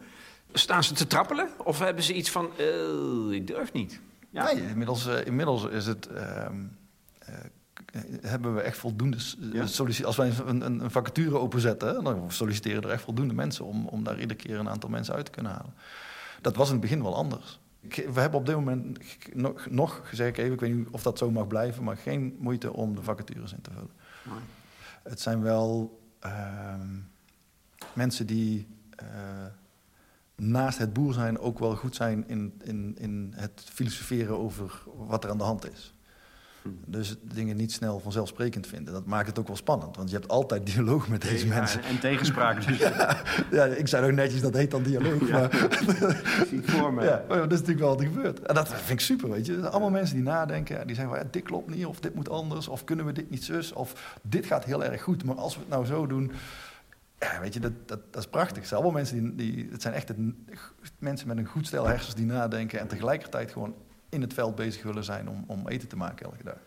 [0.52, 1.48] Staan ze te trappelen?
[1.64, 4.00] Of hebben ze iets van, uh, ik durf niet?
[4.30, 4.44] Ja.
[4.44, 6.08] Nee, inmiddels, inmiddels is het...
[8.20, 9.16] Hebben we echt voldoende
[9.52, 9.66] ja?
[10.04, 14.04] Als wij een, een, een, vacature openzetten, dan solliciteren er echt voldoende mensen om, om
[14.04, 15.74] daar iedere keer een aantal mensen uit te kunnen halen.
[16.40, 17.60] Dat was in het begin wel anders.
[17.88, 18.98] We hebben op dit moment
[19.34, 22.72] nog, nog gezegd, even, ik weet niet of dat zo mag blijven, maar geen moeite
[22.72, 23.90] om de vacatures in te vullen.
[25.02, 26.96] Het zijn wel ehm,
[27.92, 28.66] mensen die
[28.96, 29.06] eh,
[30.36, 35.24] naast het boer zijn ook wel goed zijn in, in, in het filosoferen over wat
[35.24, 35.94] er aan de hand is.
[36.86, 38.92] Dus dingen niet snel vanzelfsprekend vinden.
[38.92, 39.96] Dat maakt het ook wel spannend.
[39.96, 41.82] Want je hebt altijd dialoog met deze Ja, mensen.
[41.82, 42.58] En tegenspraak.
[42.66, 42.78] Dus
[43.50, 45.28] Ja, ik zei ook netjes, dat heet dan dialoog.
[45.28, 45.38] Ja.
[45.38, 45.50] Maar,
[46.48, 47.04] zie ik voor me.
[47.04, 48.40] ja, maar dat is natuurlijk wel wat er gebeurt.
[48.40, 49.52] En dat vind ik super, weet je.
[49.52, 50.80] Dat zijn allemaal mensen die nadenken.
[50.80, 52.68] en Die zeggen, van, ja, dit klopt niet, of dit moet anders.
[52.68, 53.72] Of kunnen we dit niet zus.
[53.72, 56.32] Of dit gaat heel erg goed, maar als we het nou zo doen...
[57.18, 58.56] Ja, weet je, dat, dat, dat is prachtig.
[58.56, 59.52] Het zijn allemaal mensen die...
[59.52, 60.18] die het zijn echt het,
[60.98, 62.80] mensen met een goed stel hersens die nadenken...
[62.80, 63.74] en tegelijkertijd gewoon
[64.10, 66.58] in het veld bezig willen zijn om, om eten te maken elke dag.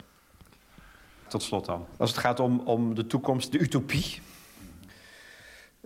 [1.27, 1.85] Tot slot dan.
[1.97, 4.21] Als het gaat om, om de toekomst, de utopie.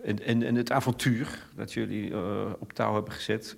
[0.03, 3.57] En, en, en het avontuur dat jullie eh, op touw hebben gezet.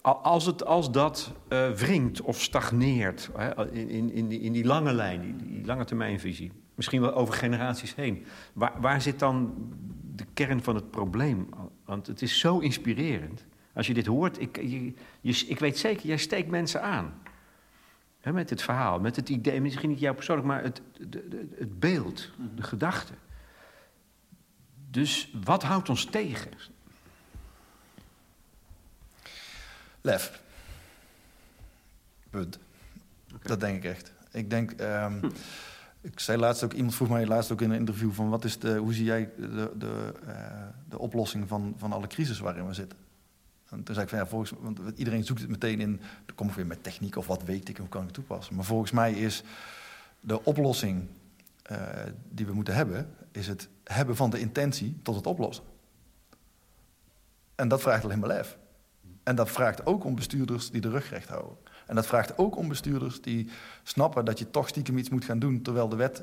[0.00, 4.92] Al- Als, het, als dat eh, wringt of stagneert hè, in, in, in die lange
[4.92, 9.54] lijn, die, die lange termijnvisie, misschien wel over generaties heen, waar, waar zit dan
[10.14, 11.48] de kern van het probleem?
[11.84, 13.44] Want het is zo inspirerend.
[13.74, 17.12] Als je dit hoort, ik, je, je- ik weet zeker, jij steekt mensen aan.
[18.22, 20.80] Met het verhaal, met het idee, misschien niet jou persoonlijk, maar het,
[21.58, 23.12] het beeld, de gedachte.
[24.90, 26.50] Dus wat houdt ons tegen?
[30.00, 30.42] Lef.
[32.30, 32.58] Punt.
[33.42, 34.12] Dat denk ik echt.
[34.32, 34.70] Ik denk...
[34.70, 35.30] ehm,
[36.00, 38.58] Ik zei laatst ook, iemand vroeg mij laatst ook in een interview van wat is
[38.58, 42.74] de, hoe zie jij de, de, eh, de oplossing van, van alle crisis waarin we
[42.74, 42.98] zitten?
[43.70, 46.48] En toen zei ik van ja, volgens want iedereen zoekt het meteen in, dan kom
[46.48, 48.54] ik weer met techniek of wat weet ik en hoe kan ik het toepassen.
[48.54, 49.42] Maar volgens mij is
[50.20, 51.06] de oplossing
[51.62, 51.78] eh,
[52.28, 55.64] die we moeten hebben, is het hebben van de intentie tot het oplossen.
[57.54, 58.58] En dat vraagt alleen maar lef.
[59.22, 61.56] En dat vraagt ook om bestuurders die de rug recht houden.
[61.86, 63.50] En dat vraagt ook om bestuurders die
[63.82, 66.22] snappen dat je toch stiekem iets moet gaan doen, terwijl de wet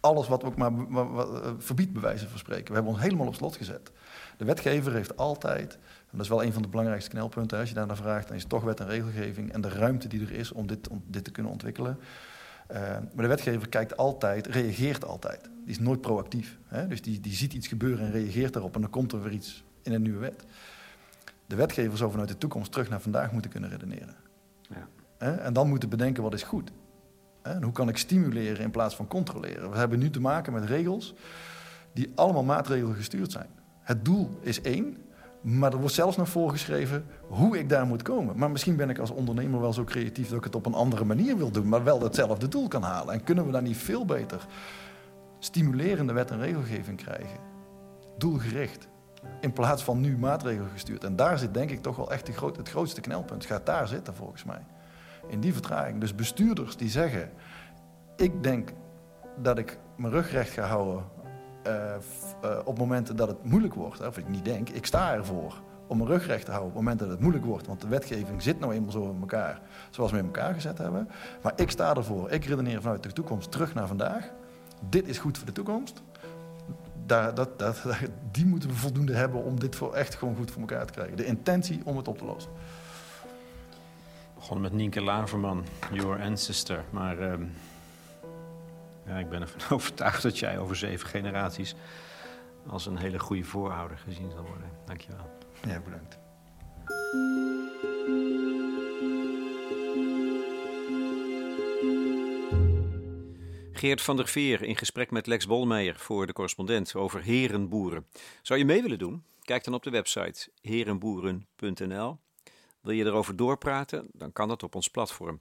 [0.00, 2.66] alles wat we ook maar, eh, verbiedt, bij wijze van spreken.
[2.66, 3.90] We hebben ons helemaal op slot gezet.
[4.36, 5.78] De wetgever heeft altijd,
[6.10, 8.36] en dat is wel een van de belangrijkste knelpunten, als je daar naar vraagt, dan
[8.36, 11.02] is het toch wet en regelgeving en de ruimte die er is om dit, om
[11.06, 11.98] dit te kunnen ontwikkelen.
[12.66, 15.40] Eh, maar de wetgever kijkt altijd, reageert altijd.
[15.42, 16.58] Die is nooit proactief.
[16.64, 16.86] Hè?
[16.86, 19.64] Dus die, die ziet iets gebeuren en reageert daarop en dan komt er weer iets
[19.82, 20.44] in een nieuwe wet.
[21.46, 24.14] De wetgever zou vanuit de toekomst terug naar vandaag moeten kunnen redeneren.
[24.68, 24.88] Ja.
[25.18, 26.70] En dan moeten bedenken wat is goed.
[27.42, 29.70] En hoe kan ik stimuleren in plaats van controleren?
[29.70, 31.14] We hebben nu te maken met regels
[31.92, 33.48] die allemaal maatregelen gestuurd zijn.
[33.80, 34.96] Het doel is één,
[35.46, 38.38] maar er wordt zelfs nog voorgeschreven hoe ik daar moet komen.
[38.38, 41.04] Maar misschien ben ik als ondernemer wel zo creatief dat ik het op een andere
[41.04, 43.14] manier wil doen, maar wel hetzelfde doel kan halen.
[43.14, 44.46] En kunnen we dan niet veel beter
[45.38, 47.38] stimulerende wet en regelgeving krijgen?
[48.18, 48.88] Doelgericht.
[49.40, 51.04] In plaats van nu maatregelen gestuurd.
[51.04, 52.26] En daar zit denk ik toch wel echt
[52.56, 53.44] het grootste knelpunt.
[53.44, 54.66] Gaat daar zitten volgens mij.
[55.28, 56.00] In die vertraging.
[56.00, 57.30] Dus bestuurders die zeggen:
[58.16, 58.72] Ik denk
[59.42, 61.04] dat ik mijn rug recht ga houden
[62.64, 64.06] op momenten dat het moeilijk wordt.
[64.06, 65.54] Of ik niet denk, ik sta ervoor
[65.86, 67.66] om mijn rug recht te houden op momenten dat het moeilijk wordt.
[67.66, 69.60] Want de wetgeving zit nou eenmaal zo in elkaar
[69.90, 71.08] zoals we in elkaar gezet hebben.
[71.42, 72.30] Maar ik sta ervoor.
[72.30, 74.30] Ik redeneer vanuit de toekomst terug naar vandaag.
[74.88, 76.02] Dit is goed voor de toekomst.
[77.06, 77.82] Dat, dat,
[78.32, 81.16] die moeten we voldoende hebben om dit voor echt gewoon goed voor elkaar te krijgen.
[81.16, 82.52] De intentie om het op te lossen.
[84.34, 86.84] begonnen met Nienke Laverman, Your Ancestor.
[86.90, 87.42] Maar ehm,
[89.06, 91.74] ja, ik ben ervan overtuigd dat jij over zeven generaties
[92.66, 94.70] als een hele goede voorouder gezien zal worden.
[94.84, 95.30] Dankjewel.
[95.66, 96.18] Ja, bedankt.
[103.72, 108.06] Geert van der Veer in gesprek met Lex Bolmeijer voor de correspondent over herenboeren.
[108.42, 109.24] Zou je mee willen doen?
[109.42, 112.18] Kijk dan op de website herenboeren.nl.
[112.80, 114.08] Wil je erover doorpraten?
[114.12, 115.40] Dan kan dat op ons platform.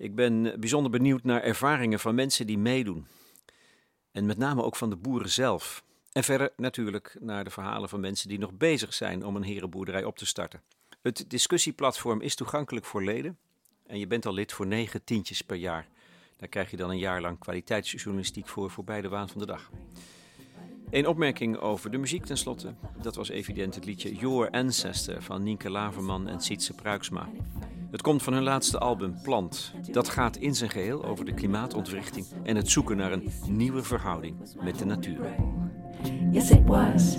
[0.00, 3.06] Ik ben bijzonder benieuwd naar ervaringen van mensen die meedoen.
[4.12, 5.84] En met name ook van de boeren zelf.
[6.12, 10.04] En verder natuurlijk naar de verhalen van mensen die nog bezig zijn om een herenboerderij
[10.04, 10.62] op te starten.
[11.02, 13.38] Het discussieplatform is toegankelijk voor leden.
[13.86, 15.88] En je bent al lid voor negen tientjes per jaar.
[16.36, 19.70] Daar krijg je dan een jaar lang kwaliteitsjournalistiek voor voorbij de waan van de dag.
[20.90, 22.74] Een opmerking over de muziek tenslotte.
[23.02, 27.28] Dat was evident het liedje Your Ancestor van Nienke Laverman en Sietse Pruiksma.
[27.90, 29.72] Het komt van hun laatste album Plant.
[29.90, 34.36] Dat gaat in zijn geheel over de klimaatontwrichting en het zoeken naar een nieuwe verhouding
[34.60, 35.34] met de natuur.
[36.30, 37.16] Yes, it was,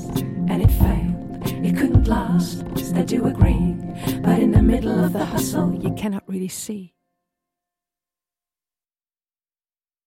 [0.47, 1.65] and it failed.
[1.65, 2.63] It couldn't last,
[2.95, 3.75] I do agree.
[4.21, 6.93] But in the middle of the hustle, you cannot really see